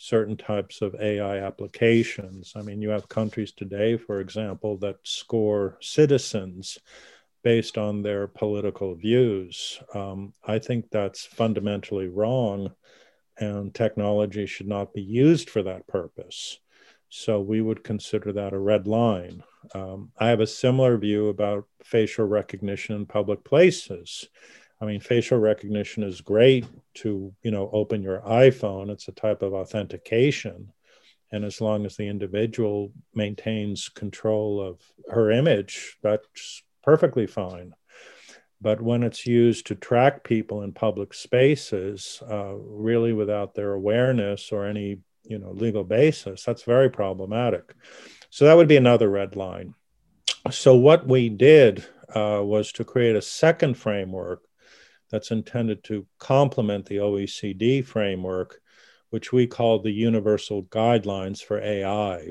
certain 0.00 0.34
types 0.34 0.80
of 0.80 0.94
AI 0.94 1.36
applications. 1.36 2.54
I 2.56 2.62
mean, 2.62 2.80
you 2.80 2.88
have 2.88 3.10
countries 3.10 3.52
today, 3.52 3.98
for 3.98 4.20
example, 4.20 4.78
that 4.78 4.96
score 5.02 5.76
citizens 5.82 6.78
based 7.44 7.76
on 7.76 8.00
their 8.00 8.26
political 8.26 8.94
views. 8.94 9.78
Um, 9.94 10.32
I 10.42 10.58
think 10.58 10.86
that's 10.90 11.26
fundamentally 11.26 12.08
wrong, 12.08 12.70
and 13.36 13.74
technology 13.74 14.46
should 14.46 14.68
not 14.68 14.94
be 14.94 15.02
used 15.02 15.50
for 15.50 15.62
that 15.64 15.86
purpose. 15.86 16.58
So 17.10 17.40
we 17.40 17.60
would 17.60 17.84
consider 17.84 18.32
that 18.32 18.54
a 18.54 18.58
red 18.58 18.86
line. 18.86 19.42
Um, 19.74 20.12
I 20.18 20.28
have 20.28 20.40
a 20.40 20.46
similar 20.46 20.96
view 20.96 21.28
about 21.28 21.66
facial 21.84 22.24
recognition 22.24 22.96
in 22.96 23.04
public 23.04 23.44
places. 23.44 24.28
I 24.80 24.86
mean, 24.86 25.00
facial 25.00 25.38
recognition 25.38 26.02
is 26.02 26.20
great 26.20 26.66
to, 26.94 27.32
you 27.42 27.50
know, 27.50 27.68
open 27.72 28.02
your 28.02 28.20
iPhone. 28.20 28.88
It's 28.90 29.08
a 29.08 29.12
type 29.12 29.42
of 29.42 29.52
authentication. 29.52 30.72
And 31.32 31.44
as 31.44 31.60
long 31.60 31.84
as 31.84 31.96
the 31.96 32.08
individual 32.08 32.92
maintains 33.14 33.88
control 33.88 34.60
of 34.60 34.80
her 35.10 35.30
image, 35.30 35.98
that's 36.02 36.62
perfectly 36.82 37.26
fine. 37.26 37.74
But 38.62 38.80
when 38.80 39.02
it's 39.02 39.26
used 39.26 39.66
to 39.66 39.74
track 39.74 40.24
people 40.24 40.62
in 40.62 40.72
public 40.72 41.14
spaces, 41.14 42.22
uh, 42.28 42.54
really 42.54 43.12
without 43.12 43.54
their 43.54 43.72
awareness 43.72 44.50
or 44.52 44.66
any 44.66 44.98
you 45.24 45.38
know 45.38 45.52
legal 45.52 45.84
basis, 45.84 46.42
that's 46.42 46.62
very 46.62 46.90
problematic. 46.90 47.74
So 48.30 48.44
that 48.46 48.56
would 48.56 48.68
be 48.68 48.76
another 48.76 49.08
red 49.08 49.36
line. 49.36 49.74
So 50.50 50.74
what 50.74 51.06
we 51.06 51.28
did 51.28 51.84
uh, 52.14 52.40
was 52.42 52.72
to 52.72 52.84
create 52.84 53.16
a 53.16 53.22
second 53.22 53.74
framework 53.74 54.42
that's 55.10 55.30
intended 55.30 55.84
to 55.84 56.06
complement 56.18 56.86
the 56.86 56.96
OECD 56.96 57.84
framework, 57.84 58.60
which 59.10 59.32
we 59.32 59.46
called 59.46 59.84
the 59.84 59.90
Universal 59.90 60.64
Guidelines 60.64 61.42
for 61.42 61.60
AI. 61.60 62.28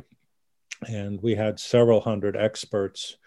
And 0.88 1.22
we 1.22 1.36
had 1.36 1.60
several 1.60 2.00
hundred 2.00 2.38
experts 2.38 3.18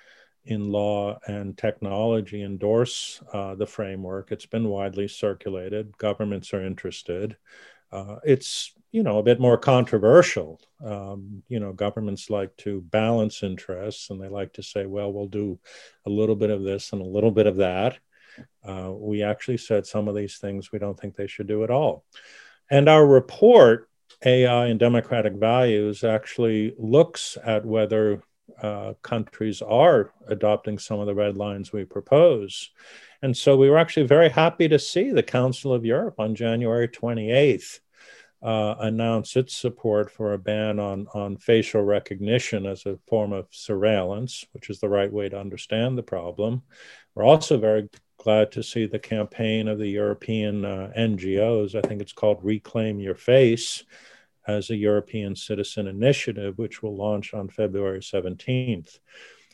in 0.45 0.71
law 0.73 1.19
and 1.27 1.57
technology 1.57 2.43
endorse 2.43 3.23
uh, 3.33 3.55
the 3.55 3.67
framework. 3.67 4.33
It's 4.33 4.47
been 4.47 4.69
widely 4.69 5.07
circulated. 5.07 5.97
Governments 5.99 6.53
are 6.53 6.65
interested. 6.65 7.37
Uh, 7.93 8.17
it's 8.25 8.73
you 8.91 9.03
know 9.03 9.19
a 9.19 9.23
bit 9.23 9.39
more 9.39 9.59
controversial. 9.59 10.61
Um, 10.85 11.43
you 11.49 11.61
know, 11.61 11.73
governments 11.73 12.31
like 12.31 12.57
to 12.59 12.81
balance 12.81 13.43
interests, 13.43 14.11
and 14.11 14.21
they 14.21 14.29
like 14.29 14.55
to 14.55 14.63
say, 14.63 14.87
"Well, 14.87 15.13
we'll 15.13 15.29
do 15.29 15.61
a 16.07 16.11
little 16.11 16.37
bit 16.37 16.51
of 16.51 16.63
this 16.63 16.93
and 16.93 17.03
a 17.03 17.07
little 17.07 17.31
bit 17.31 17.47
of 17.47 17.57
that." 17.57 17.99
Uh, 18.65 18.93
we 18.93 19.23
actually 19.23 19.57
said 19.57 19.87
some 19.87 20.09
of 20.09 20.15
these 20.15 20.39
things 20.39 20.73
we 20.73 20.79
don't 20.79 20.99
think 20.99 21.17
they 21.17 21.27
should 21.27 21.47
do 21.47 21.65
at 21.65 21.71
all. 21.71 22.05
And 22.71 22.89
our 22.89 23.07
report, 23.07 23.89
AI 24.25 24.67
and 24.67 24.79
Democratic 24.79 25.35
Values, 25.35 26.05
actually 26.05 26.75
looks 26.79 27.37
at 27.45 27.65
whether 27.65 28.23
uh, 28.61 28.95
countries 29.03 29.63
are 29.63 30.13
adopting 30.29 30.79
some 30.79 31.01
of 31.01 31.07
the 31.07 31.15
red 31.15 31.37
lines 31.37 31.73
we 31.73 31.85
propose. 31.85 32.71
And 33.23 33.37
so 33.37 33.57
we 33.57 33.71
were 33.71 33.79
actually 33.79 34.07
very 34.07 34.29
happy 34.29 34.69
to 34.69 34.79
see 34.79 35.11
the 35.11 35.23
Council 35.23 35.73
of 35.73 35.85
Europe 35.85 36.17
on 36.19 36.35
January 36.35 36.89
28th 36.89 37.81
uh, 38.43 38.75
announce 38.81 39.37
its 39.37 39.55
support 39.55 40.11
for 40.11 40.33
a 40.33 40.39
ban 40.39 40.81
on, 40.81 41.07
on 41.15 41.37
facial 41.37 41.83
recognition 41.83 42.67
as 42.67 42.85
a 42.87 42.99
form 43.07 43.33
of 43.33 43.47
surveillance, 43.51 44.45
which 44.53 44.69
is 44.69 44.81
the 44.81 44.89
right 44.89 45.13
way 45.13 45.29
to 45.29 45.39
understand 45.39 45.97
the 45.97 46.03
problem. 46.03 46.63
We're 47.15 47.25
also 47.25 47.59
very 47.59 47.89
glad 48.23 48.53
to 48.53 48.63
see 48.63 48.87
the 48.87 49.01
campaign 49.01 49.67
of 49.67 49.79
the 49.79 49.89
European 49.89 50.65
uh, 50.65 50.93
NGOs. 50.97 51.75
I 51.75 51.81
think 51.81 52.01
it's 52.01 52.13
called 52.13 52.39
Reclaim 52.41 53.01
Your 53.01 53.17
Face 53.17 53.83
as 54.47 54.71
a 54.71 54.77
European 54.77 55.35
Citizen 55.35 55.89
Initiative, 55.89 56.57
which 56.57 56.83
will 56.83 56.97
launch 56.97 57.35
on 57.35 57.49
February 57.49 57.99
17th. 57.99 59.01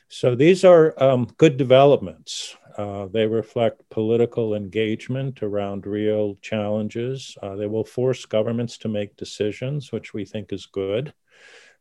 So 0.08 0.34
these 0.34 0.66
are 0.66 0.94
um, 1.02 1.28
good 1.38 1.56
developments. 1.56 2.56
Uh, 2.76 3.06
they 3.06 3.26
reflect 3.26 3.88
political 3.90 4.54
engagement 4.54 5.42
around 5.42 5.86
real 5.86 6.36
challenges. 6.42 7.36
Uh, 7.42 7.56
they 7.56 7.66
will 7.66 7.84
force 7.84 8.26
governments 8.26 8.76
to 8.78 8.88
make 8.88 9.16
decisions, 9.16 9.92
which 9.92 10.12
we 10.12 10.26
think 10.26 10.52
is 10.52 10.66
good. 10.66 11.14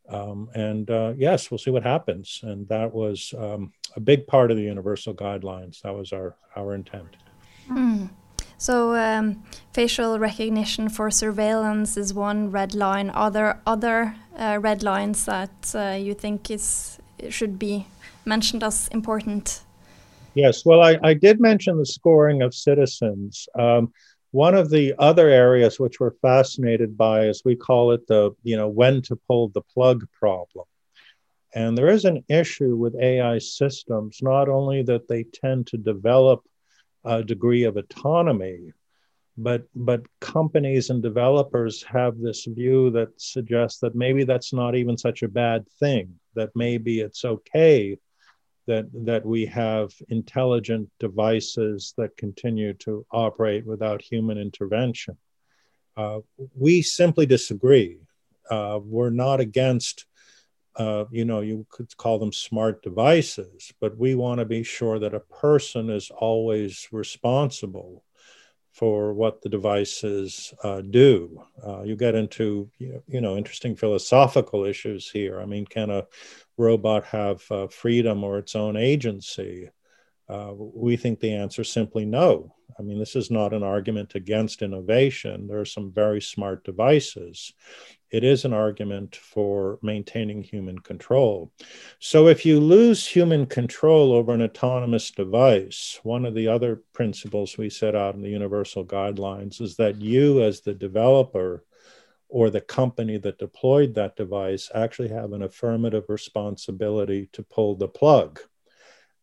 Um, 0.10 0.50
and 0.54 0.89
uh, 0.89 1.13
yes, 1.17 1.52
we'll 1.52 1.58
see 1.58 1.72
what 1.72 1.84
happens. 1.84 2.39
And 2.43 2.67
that 2.70 2.93
was 2.93 3.34
um, 3.38 3.74
a 3.96 4.00
big 4.00 4.28
part 4.28 4.52
of 4.52 4.58
the 4.58 4.63
universal 4.63 5.13
guidelines. 5.13 5.82
That 5.82 5.93
was 5.93 6.13
our, 6.13 6.36
our 6.56 6.76
intent. 6.76 7.15
Mm. 7.70 8.10
So 8.58 8.96
um, 8.96 9.43
facial 9.74 10.17
recognition 10.17 10.89
for 10.89 11.12
surveillance 11.12 11.98
is 11.98 12.13
one 12.13 12.50
red 12.50 12.74
line. 12.74 13.10
Are 13.12 13.30
there 13.30 13.62
other 13.67 14.15
uh, 14.38 14.58
red 14.62 14.82
lines 14.82 15.26
that 15.26 15.74
uh, 15.76 15.98
you 16.00 16.13
think 16.13 16.50
is 16.50 16.98
should 17.30 17.60
be 17.60 17.88
mentioned 18.26 18.63
as 18.63 18.88
important? 18.89 19.62
Yes, 20.34 20.65
well, 20.65 20.82
I, 20.82 20.98
I 21.04 21.13
did 21.15 21.39
mention 21.39 21.78
the 21.78 21.86
scoring 21.86 22.41
of 22.43 22.54
citizens. 22.54 23.48
Um, 23.58 23.91
one 24.32 24.56
of 24.56 24.70
the 24.70 24.94
other 25.00 25.30
areas 25.30 25.80
which 25.80 26.00
we're 26.00 26.12
fascinated 26.22 26.98
by 26.98 27.26
is 27.26 27.42
we 27.46 27.56
call 27.56 27.92
it 27.92 28.06
the 28.08 28.32
you 28.44 28.58
know 28.58 28.68
when 28.68 29.02
to 29.04 29.16
pull 29.16 29.50
the 29.50 29.62
plug 29.62 30.08
problem. 30.12 30.66
And 31.56 31.78
there 31.78 31.90
is 31.90 32.06
an 32.06 32.24
issue 32.28 32.76
with 32.76 32.96
AI 32.96 33.40
systems, 33.40 34.20
not 34.22 34.50
only 34.50 34.84
that 34.84 35.08
they 35.08 35.24
tend 35.24 35.68
to 35.68 35.78
develop 35.78 36.44
a 37.06 37.24
degree 37.24 37.63
of 37.63 37.78
autonomy. 37.78 38.74
But, 39.40 39.66
but 39.76 40.02
companies 40.20 40.90
and 40.90 41.02
developers 41.02 41.84
have 41.84 42.20
this 42.20 42.46
view 42.46 42.90
that 42.92 43.10
suggests 43.22 43.80
that 43.80 43.96
maybe 43.96 44.24
that's 44.24 44.52
not 44.52 44.76
even 44.76 44.98
such 44.98 45.22
a 45.22 45.28
bad 45.28 45.68
thing, 45.80 46.20
that 46.34 46.50
maybe 46.56 47.02
it's 47.02 47.24
okay 47.24 47.98
that, 48.67 48.88
that 48.93 49.25
we 49.25 49.45
have 49.45 49.91
intelligent 50.10 50.89
devices 50.99 51.93
that 51.97 52.17
continue 52.17 52.73
to 52.73 53.06
operate 53.12 53.65
without 53.65 54.01
human 54.01 54.38
intervention. 54.38 55.17
Uh, 55.95 56.19
we 56.56 56.82
simply 56.82 57.25
disagree. 57.25 57.97
Uh, 58.49 58.80
we're 58.84 59.10
not 59.10 59.39
against 59.39 60.06
uh, 60.77 61.06
you 61.10 61.25
know, 61.25 61.41
you 61.41 61.65
could 61.69 61.95
call 61.97 62.19
them 62.19 62.32
smart 62.32 62.84
devices, 62.84 63.73
but 63.82 63.97
we 63.97 64.13
want 64.13 64.39
to 64.39 64.45
be 64.45 64.62
sure 64.62 64.99
that 64.99 65.15
a 65.15 65.19
person 65.19 65.89
is 65.89 66.12
always 66.12 66.88
responsible 66.91 68.03
for 68.71 69.12
what 69.12 69.41
the 69.41 69.49
devices 69.49 70.53
uh, 70.63 70.82
do. 70.82 71.41
Uh, 71.65 71.82
you 71.82 71.95
get 71.95 72.13
into, 72.13 72.69
you 72.77 73.21
know, 73.21 73.36
interesting 73.36 73.75
philosophical 73.75 74.65
issues 74.65 75.10
here. 75.10 75.41
I 75.41 75.45
mean, 75.45 75.65
can 75.65 75.89
a 75.89 76.06
robot 76.58 77.06
have 77.06 77.43
uh, 77.52 77.67
freedom 77.67 78.24
or 78.24 78.38
its 78.39 78.56
own 78.56 78.76
agency? 78.76 79.70
Uh, 80.30 80.52
we 80.54 80.98
think 80.98 81.20
the 81.20 81.34
answer 81.34 81.62
is 81.62 81.70
simply 81.70 82.06
no. 82.06 82.54
I 82.78 82.82
mean, 82.82 83.00
this 83.00 83.15
is 83.15 83.32
not 83.32 83.54
an 83.54 83.63
argument 83.63 84.15
against 84.15 84.62
innovation. 84.62 85.48
There 85.48 85.60
are 85.60 85.65
some 85.65 85.91
very 85.91 86.22
smart 86.22 86.63
devices. 86.63 87.54
it 88.10 88.24
is 88.24 88.46
an 88.46 88.54
argument 88.54 89.15
for 89.15 89.80
maintaining 89.82 90.41
human 90.41 90.80
control. 90.80 91.52
So, 92.00 92.28
if 92.28 92.46
you 92.46 92.60
lose 92.60 93.06
human 93.06 93.46
control 93.46 94.13
over 94.13 94.34
an 94.34 94.41
autonomous 94.41 95.12
device, 95.12 96.00
one 96.04 96.26
of 96.26 96.34
the 96.34 96.48
other 96.48 96.84
principles 96.93 97.58
we 97.58 97.70
set 97.70 97.96
out 97.96 98.15
in 98.15 98.22
the 98.22 98.30
Universal 98.30 98.86
Guidelines 98.86 99.62
is 99.62 99.76
that 99.78 100.02
you, 100.02 100.43
as 100.43 100.62
the 100.62 100.74
developer 100.74 101.63
or 102.30 102.50
the 102.50 102.62
company 102.62 103.18
that 103.18 103.40
deployed 103.40 103.96
that 103.96 104.16
device, 104.16 104.70
actually 104.76 105.10
have 105.10 105.34
an 105.34 105.44
affirmative 105.44 106.06
responsibility 106.10 107.30
to 107.34 107.44
pull 107.44 107.76
the 107.76 107.88
plug. 107.88 108.40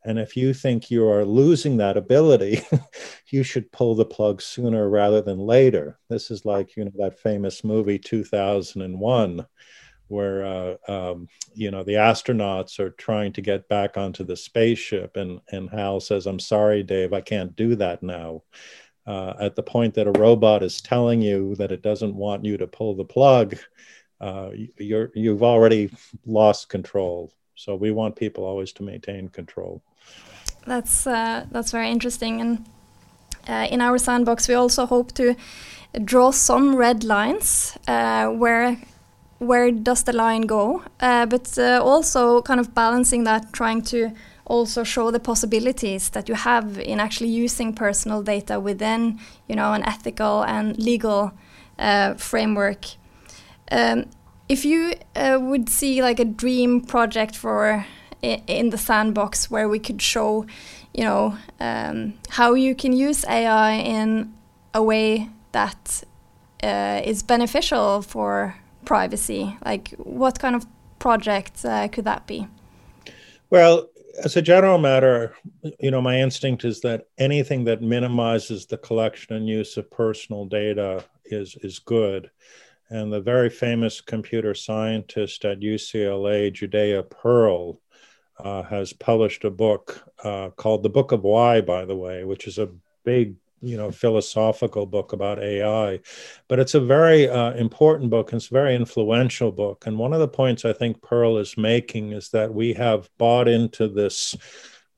And 0.07 0.19
if 0.19 0.37
you 0.37 0.53
think 0.53 0.91
you 0.91 1.09
are 1.09 1.25
losing 1.25 1.79
that 1.79 1.97
ability, 1.97 2.61
you 3.31 3.43
should 3.43 3.73
pull 3.73 3.95
the 3.95 4.05
plug 4.05 4.43
sooner 4.43 4.89
rather 4.89 5.23
than 5.23 5.39
later. 5.39 5.99
This 6.11 6.31
is 6.31 6.45
like, 6.45 6.77
you 6.77 6.85
know, 6.85 6.93
that 6.99 7.19
famous 7.19 7.65
movie 7.65 7.99
2001, 7.99 9.47
where, 10.09 10.45
uh, 10.45 10.77
um, 10.89 11.29
you 11.55 11.71
know, 11.71 11.83
the 11.83 11.95
astronauts 11.95 12.79
are 12.79 12.91
trying 12.91 13.33
to 13.33 13.41
get 13.41 13.67
back 13.69 13.97
onto 13.97 14.25
the 14.25 14.37
spaceship. 14.37 15.17
And, 15.17 15.41
and 15.51 15.71
Hal 15.71 16.01
says, 16.01 16.27
I'm 16.27 16.41
sorry, 16.41 16.83
Dave, 16.83 17.15
I 17.15 17.23
can't 17.23 17.57
do 17.57 17.75
that 17.77 18.03
now. 18.03 18.43
Uh, 19.07 19.35
at 19.39 19.55
the 19.55 19.63
point 19.63 19.93
that 19.95 20.07
a 20.07 20.13
robot 20.13 20.63
is 20.63 20.81
telling 20.81 21.21
you 21.21 21.55
that 21.57 21.71
it 21.71 21.83
doesn't 21.83 22.15
want 22.15 22.45
you 22.45 22.57
to 22.57 22.67
pull 22.67 22.95
the 22.95 23.05
plug, 23.05 23.57
uh, 24.21 24.51
you're, 24.79 25.11
you've 25.15 25.43
already 25.43 25.91
lost 26.25 26.71
control. 26.71 27.31
So 27.55 27.75
we 27.75 27.91
want 27.91 28.17
people 28.17 28.45
always 28.45 28.73
to 28.75 28.83
maintain 28.83 29.29
control. 29.29 29.83
That's 30.67 31.07
uh, 31.07 31.45
that's 31.51 31.73
very 31.73 31.91
interesting, 31.91 32.41
and 32.41 32.65
uh, 33.47 33.67
in 33.71 33.81
our 33.81 33.99
sandbox 33.99 34.49
we 34.49 34.55
also 34.55 34.87
hope 34.87 35.13
to 35.13 35.37
draw 36.05 36.31
some 36.31 36.75
red 36.75 37.05
lines 37.05 37.79
uh, 37.87 38.29
where 38.29 38.79
where 39.39 39.71
does 39.71 40.05
the 40.05 40.13
line 40.13 40.43
go, 40.43 40.83
uh, 41.01 41.27
but 41.27 41.59
uh, 41.59 41.83
also 41.83 42.41
kind 42.43 42.61
of 42.61 42.75
balancing 42.75 43.25
that, 43.25 43.53
trying 43.53 43.83
to 43.83 44.11
also 44.47 44.85
show 44.85 45.11
the 45.11 45.21
possibilities 45.21 46.11
that 46.11 46.29
you 46.29 46.35
have 46.35 46.79
in 46.79 47.01
actually 47.01 47.31
using 47.31 47.73
personal 47.73 48.23
data 48.23 48.61
within 48.61 49.19
you 49.49 49.57
know 49.57 49.73
an 49.73 49.83
ethical 49.85 50.43
and 50.45 50.79
legal 50.79 51.33
uh, 51.79 52.15
framework. 52.15 52.85
Um, 53.71 54.05
if 54.49 54.65
you 54.65 54.95
would 55.17 55.69
see 55.69 56.03
like 56.03 56.21
a 56.21 56.25
dream 56.25 56.83
project 56.83 57.35
for 57.35 57.87
in 58.25 58.71
the 58.71 58.79
sandbox 58.79 59.51
where 59.51 59.69
we 59.69 59.79
could 59.79 60.01
show, 60.01 60.47
you 60.93 61.05
know, 61.05 61.37
um, 61.61 62.15
how 62.31 62.55
you 62.55 62.75
can 62.75 62.93
use 62.93 63.25
AI 63.27 63.73
in 63.73 64.33
a 64.73 64.83
way 64.83 65.29
that 65.53 66.05
uh, 66.63 67.01
is 67.05 67.23
beneficial 67.23 68.03
for 68.03 68.57
privacy. 68.85 69.57
Like, 69.65 69.95
what 69.99 70.39
kind 70.39 70.57
of 70.57 70.67
project 70.99 71.65
uh, 71.65 71.89
could 71.89 72.05
that 72.05 72.27
be? 72.27 72.49
Well, 73.51 73.89
as 74.23 74.37
a 74.37 74.43
general 74.43 74.79
matter, 74.79 75.35
you 75.81 75.91
know, 75.91 76.01
my 76.01 76.21
instinct 76.21 76.65
is 76.65 76.81
that 76.81 77.07
anything 77.19 77.65
that 77.65 77.83
minimizes 77.83 78.67
the 78.67 78.79
collection 78.79 79.37
and 79.37 79.49
use 79.49 79.77
of 79.77 79.91
personal 79.91 80.45
data 80.45 81.05
is 81.25 81.57
is 81.63 81.79
good. 81.79 82.31
And 82.91 83.13
the 83.13 83.21
very 83.21 83.51
famous 83.51 84.01
computer 84.01 84.55
scientist 84.55 85.45
at 85.45 85.61
UCLA, 85.61 86.53
Judea 86.53 87.03
Pearl, 87.05 87.81
uh, 88.39 88.63
has 88.63 88.93
published 88.93 89.45
a 89.45 89.51
book 89.51 90.05
uh, 90.23 90.51
called 90.51 90.83
The 90.83 90.91
Book 90.91 91.13
of 91.13 91.23
Why, 91.23 91.61
by 91.61 91.85
the 91.85 91.97
way, 91.97 92.25
which 92.25 92.47
is 92.47 92.59
a 92.59 92.71
big 93.05 93.37
you 93.65 93.77
know 93.77 93.91
philosophical 93.91 94.87
book 94.87 95.13
about 95.13 95.43
AI, 95.43 96.01
but 96.49 96.59
it's 96.59 96.75
a 96.75 96.81
very 96.81 97.29
uh, 97.29 97.53
important 97.53 98.11
book 98.11 98.33
and 98.33 98.39
it's 98.39 98.51
a 98.51 98.55
very 98.55 98.75
influential 98.75 99.51
book. 99.51 99.87
And 99.87 99.99
one 99.99 100.13
of 100.13 100.21
the 100.21 100.29
points 100.29 100.65
I 100.65 100.73
think 100.73 101.03
Pearl 101.03 101.39
is 101.39 101.57
making 101.57 102.13
is 102.13 102.29
that 102.31 102.53
we 102.53 102.75
have 102.75 103.09
bought 103.19 103.49
into 103.49 103.89
this 103.89 104.37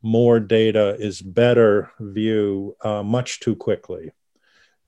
more 0.03 0.41
data 0.41 0.97
is 0.99 1.21
better 1.23 1.91
view 1.99 2.77
uh, 2.83 3.03
much 3.03 3.41
too 3.41 3.57
quickly. 3.57 4.13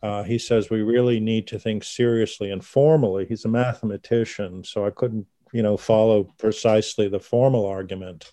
Uh, 0.03 0.23
he 0.23 0.39
says 0.39 0.71
we 0.71 0.83
really 0.83 1.19
need 1.19 1.47
to 1.49 1.59
think 1.59 1.83
seriously 1.83 2.51
and 2.51 2.65
formally. 2.65 3.27
He's 3.27 3.45
a 3.45 3.49
mathematician, 3.49 4.63
so 4.63 4.87
I 4.87 4.91
couldn't 4.91 5.27
you 5.53 5.63
know 5.63 5.77
follow 5.77 6.25
precisely 6.39 7.09
the 7.09 7.21
formal 7.21 7.67
argument 7.67 8.33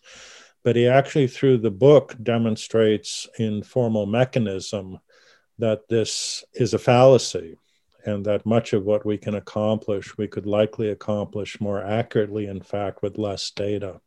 but 0.66 0.76
he 0.76 0.88
actually 0.88 1.28
through 1.28 1.60
the 1.60 1.72
book 1.72 2.16
demonstrates 2.24 3.28
in 3.38 3.64
formal 3.64 4.08
mechanism 4.08 5.00
that 5.60 5.88
this 5.90 6.44
is 6.54 6.74
a 6.74 6.80
fallacy 6.80 7.58
and 8.06 8.26
that 8.26 8.46
much 8.46 8.74
of 8.74 8.86
what 8.86 9.06
we 9.06 9.18
can 9.18 9.36
accomplish 9.36 10.18
we 10.18 10.28
could 10.28 10.46
likely 10.46 10.90
accomplish 10.90 11.60
more 11.60 11.84
accurately 11.84 12.46
in 12.48 12.62
fact 12.62 13.02
with 13.02 13.18
less 13.18 13.52
data 13.52 14.00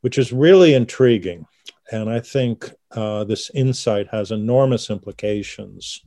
which 0.00 0.18
is 0.18 0.32
really 0.32 0.74
intriguing 0.74 1.46
and 1.90 2.08
i 2.10 2.20
think 2.20 2.70
uh, 2.92 3.24
this 3.24 3.50
insight 3.54 4.06
has 4.08 4.30
enormous 4.30 4.90
implications 4.90 6.02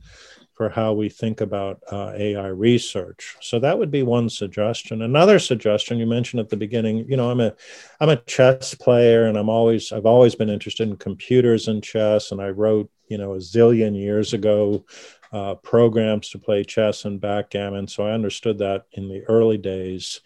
for 0.56 0.70
how 0.70 0.94
we 0.94 1.10
think 1.10 1.42
about 1.42 1.82
uh, 1.92 2.12
AI 2.16 2.46
research. 2.46 3.36
So 3.42 3.58
that 3.58 3.78
would 3.78 3.90
be 3.90 4.02
one 4.02 4.30
suggestion. 4.30 5.02
Another 5.02 5.38
suggestion 5.38 5.98
you 5.98 6.06
mentioned 6.06 6.40
at 6.40 6.48
the 6.48 6.56
beginning, 6.56 7.04
you 7.06 7.16
know, 7.16 7.30
I'm 7.30 7.40
a 7.40 7.54
I'm 8.00 8.08
a 8.08 8.16
chess 8.16 8.74
player 8.74 9.26
and 9.26 9.36
I'm 9.36 9.50
always 9.50 9.92
I've 9.92 10.06
always 10.06 10.34
been 10.34 10.48
interested 10.48 10.88
in 10.88 10.96
computers 10.96 11.68
and 11.68 11.84
chess 11.84 12.32
and 12.32 12.40
I 12.40 12.48
wrote, 12.48 12.90
you 13.08 13.18
know, 13.18 13.34
a 13.34 13.38
zillion 13.38 13.96
years 13.96 14.32
ago 14.32 14.84
uh, 15.32 15.54
programs 15.56 16.30
to 16.30 16.38
play 16.38 16.64
chess 16.64 17.04
and 17.04 17.20
backgammon. 17.20 17.88
So 17.88 18.06
I 18.06 18.12
understood 18.12 18.58
that 18.58 18.86
in 18.92 19.08
the 19.08 19.22
early 19.24 19.58
days. 19.58 20.20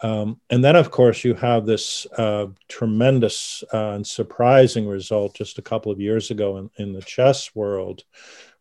Um, 0.00 0.40
and 0.48 0.64
then, 0.64 0.76
of 0.76 0.90
course, 0.90 1.24
you 1.24 1.34
have 1.34 1.66
this 1.66 2.06
uh, 2.16 2.46
tremendous 2.68 3.64
uh, 3.72 3.90
and 3.90 4.06
surprising 4.06 4.86
result 4.86 5.34
just 5.34 5.58
a 5.58 5.62
couple 5.62 5.90
of 5.90 6.00
years 6.00 6.30
ago 6.30 6.56
in, 6.56 6.70
in 6.76 6.92
the 6.92 7.02
chess 7.02 7.54
world, 7.54 8.04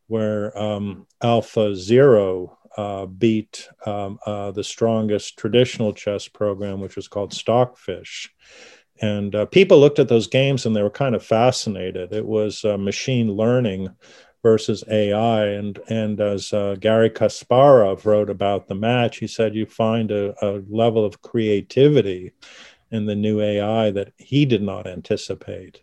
where 0.08 0.58
um, 0.58 1.06
Alpha 1.22 1.76
Zero 1.76 2.58
uh, 2.76 3.06
beat 3.06 3.68
um, 3.86 4.20
uh, 4.26 4.52
the 4.52 4.64
strongest 4.64 5.38
traditional 5.38 5.94
chess 5.94 6.28
program, 6.28 6.80
which 6.80 6.96
was 6.96 7.08
called 7.08 7.34
Stockfish. 7.34 8.34
And 9.02 9.36
uh, 9.36 9.46
people 9.46 9.80
looked 9.80 10.00
at 10.00 10.08
those 10.08 10.28
games 10.28 10.66
and 10.66 10.76
they 10.76 10.82
were 10.82 10.90
kind 10.90 11.16
of 11.16 11.24
fascinated. 11.24 12.14
It 12.14 12.26
was 12.26 12.66
uh, 12.66 12.78
machine 12.78 13.32
learning 13.32 13.90
versus 14.44 14.84
AI. 14.90 15.46
And, 15.48 15.80
and 15.90 16.20
as 16.20 16.54
uh, 16.54 16.76
Garry 16.80 17.10
Kasparov 17.10 18.06
wrote 18.06 18.30
about 18.30 18.68
the 18.68 18.76
match, 18.76 19.18
he 19.18 19.28
said 19.28 19.56
you 19.56 19.66
find 19.66 20.12
a, 20.12 20.34
a 20.46 20.64
level 20.70 21.06
of 21.06 21.22
creativity 21.22 22.34
in 22.92 23.06
the 23.06 23.16
new 23.16 23.42
AI 23.42 23.92
that 23.92 24.14
he 24.18 24.46
did 24.46 24.62
not 24.62 24.88
anticipate 24.88 25.82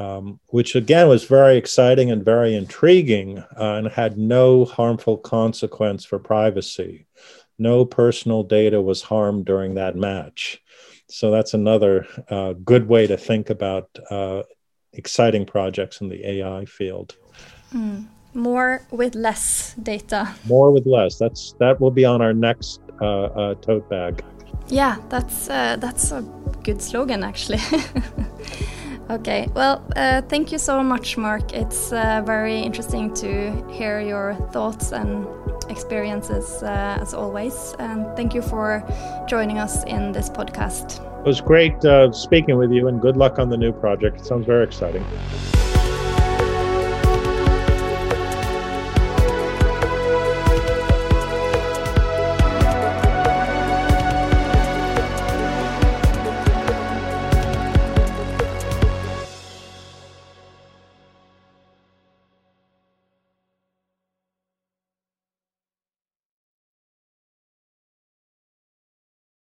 um, 0.00 0.40
which 0.46 0.74
again 0.74 1.08
was 1.08 1.24
very 1.24 1.56
exciting 1.56 2.10
and 2.10 2.24
very 2.24 2.54
intriguing 2.54 3.38
uh, 3.38 3.74
and 3.74 3.88
had 3.88 4.16
no 4.16 4.64
harmful 4.64 5.18
consequence 5.18 6.04
for 6.04 6.18
privacy. 6.18 7.06
No 7.58 7.84
personal 7.84 8.42
data 8.42 8.80
was 8.80 9.02
harmed 9.02 9.44
during 9.44 9.74
that 9.74 9.96
match. 9.96 10.62
So 11.10 11.30
that's 11.30 11.54
another 11.54 12.06
uh, 12.28 12.54
good 12.64 12.88
way 12.88 13.06
to 13.06 13.16
think 13.16 13.50
about 13.50 13.88
uh, 14.10 14.42
exciting 14.92 15.44
projects 15.44 16.00
in 16.00 16.08
the 16.08 16.24
AI 16.26 16.64
field. 16.64 17.16
Mm. 17.74 18.06
More 18.32 18.82
with 18.92 19.16
less 19.16 19.74
data. 19.74 20.28
More 20.46 20.70
with 20.70 20.86
less. 20.86 21.18
That's 21.18 21.52
that 21.58 21.80
will 21.80 21.90
be 21.90 22.04
on 22.04 22.22
our 22.22 22.32
next 22.32 22.80
uh, 23.00 23.24
uh, 23.24 23.54
tote 23.56 23.88
bag. 23.90 24.22
Yeah, 24.68 24.98
that's 25.08 25.50
uh, 25.50 25.76
that's 25.80 26.12
a 26.12 26.22
good 26.62 26.80
slogan 26.80 27.24
actually. 27.24 27.58
Okay, 29.10 29.48
well, 29.54 29.84
uh, 29.96 30.22
thank 30.22 30.52
you 30.52 30.58
so 30.58 30.84
much, 30.84 31.16
Marc. 31.16 31.52
It's 31.52 31.92
uh, 31.92 32.22
very 32.24 32.60
interesting 32.60 33.12
to 33.14 33.50
hear 33.68 33.98
your 33.98 34.36
thoughts 34.52 34.92
and 34.92 35.26
experiences 35.70 36.62
uh, 36.62 36.98
as 37.00 37.14
always. 37.14 37.74
And 37.78 38.06
thank 38.16 38.34
you 38.34 38.42
for 38.42 38.84
joining 39.28 39.58
us 39.58 39.84
in 39.84 40.12
this 40.12 40.28
podcast. 40.28 41.00
It 41.20 41.26
was 41.26 41.40
great 41.40 41.84
uh, 41.84 42.12
speaking 42.12 42.56
with 42.56 42.72
you, 42.72 42.88
and 42.88 43.00
good 43.00 43.16
luck 43.16 43.38
on 43.38 43.50
the 43.50 43.56
new 43.56 43.72
project. 43.72 44.20
It 44.20 44.26
sounds 44.26 44.46
very 44.46 44.64
exciting. 44.64 45.04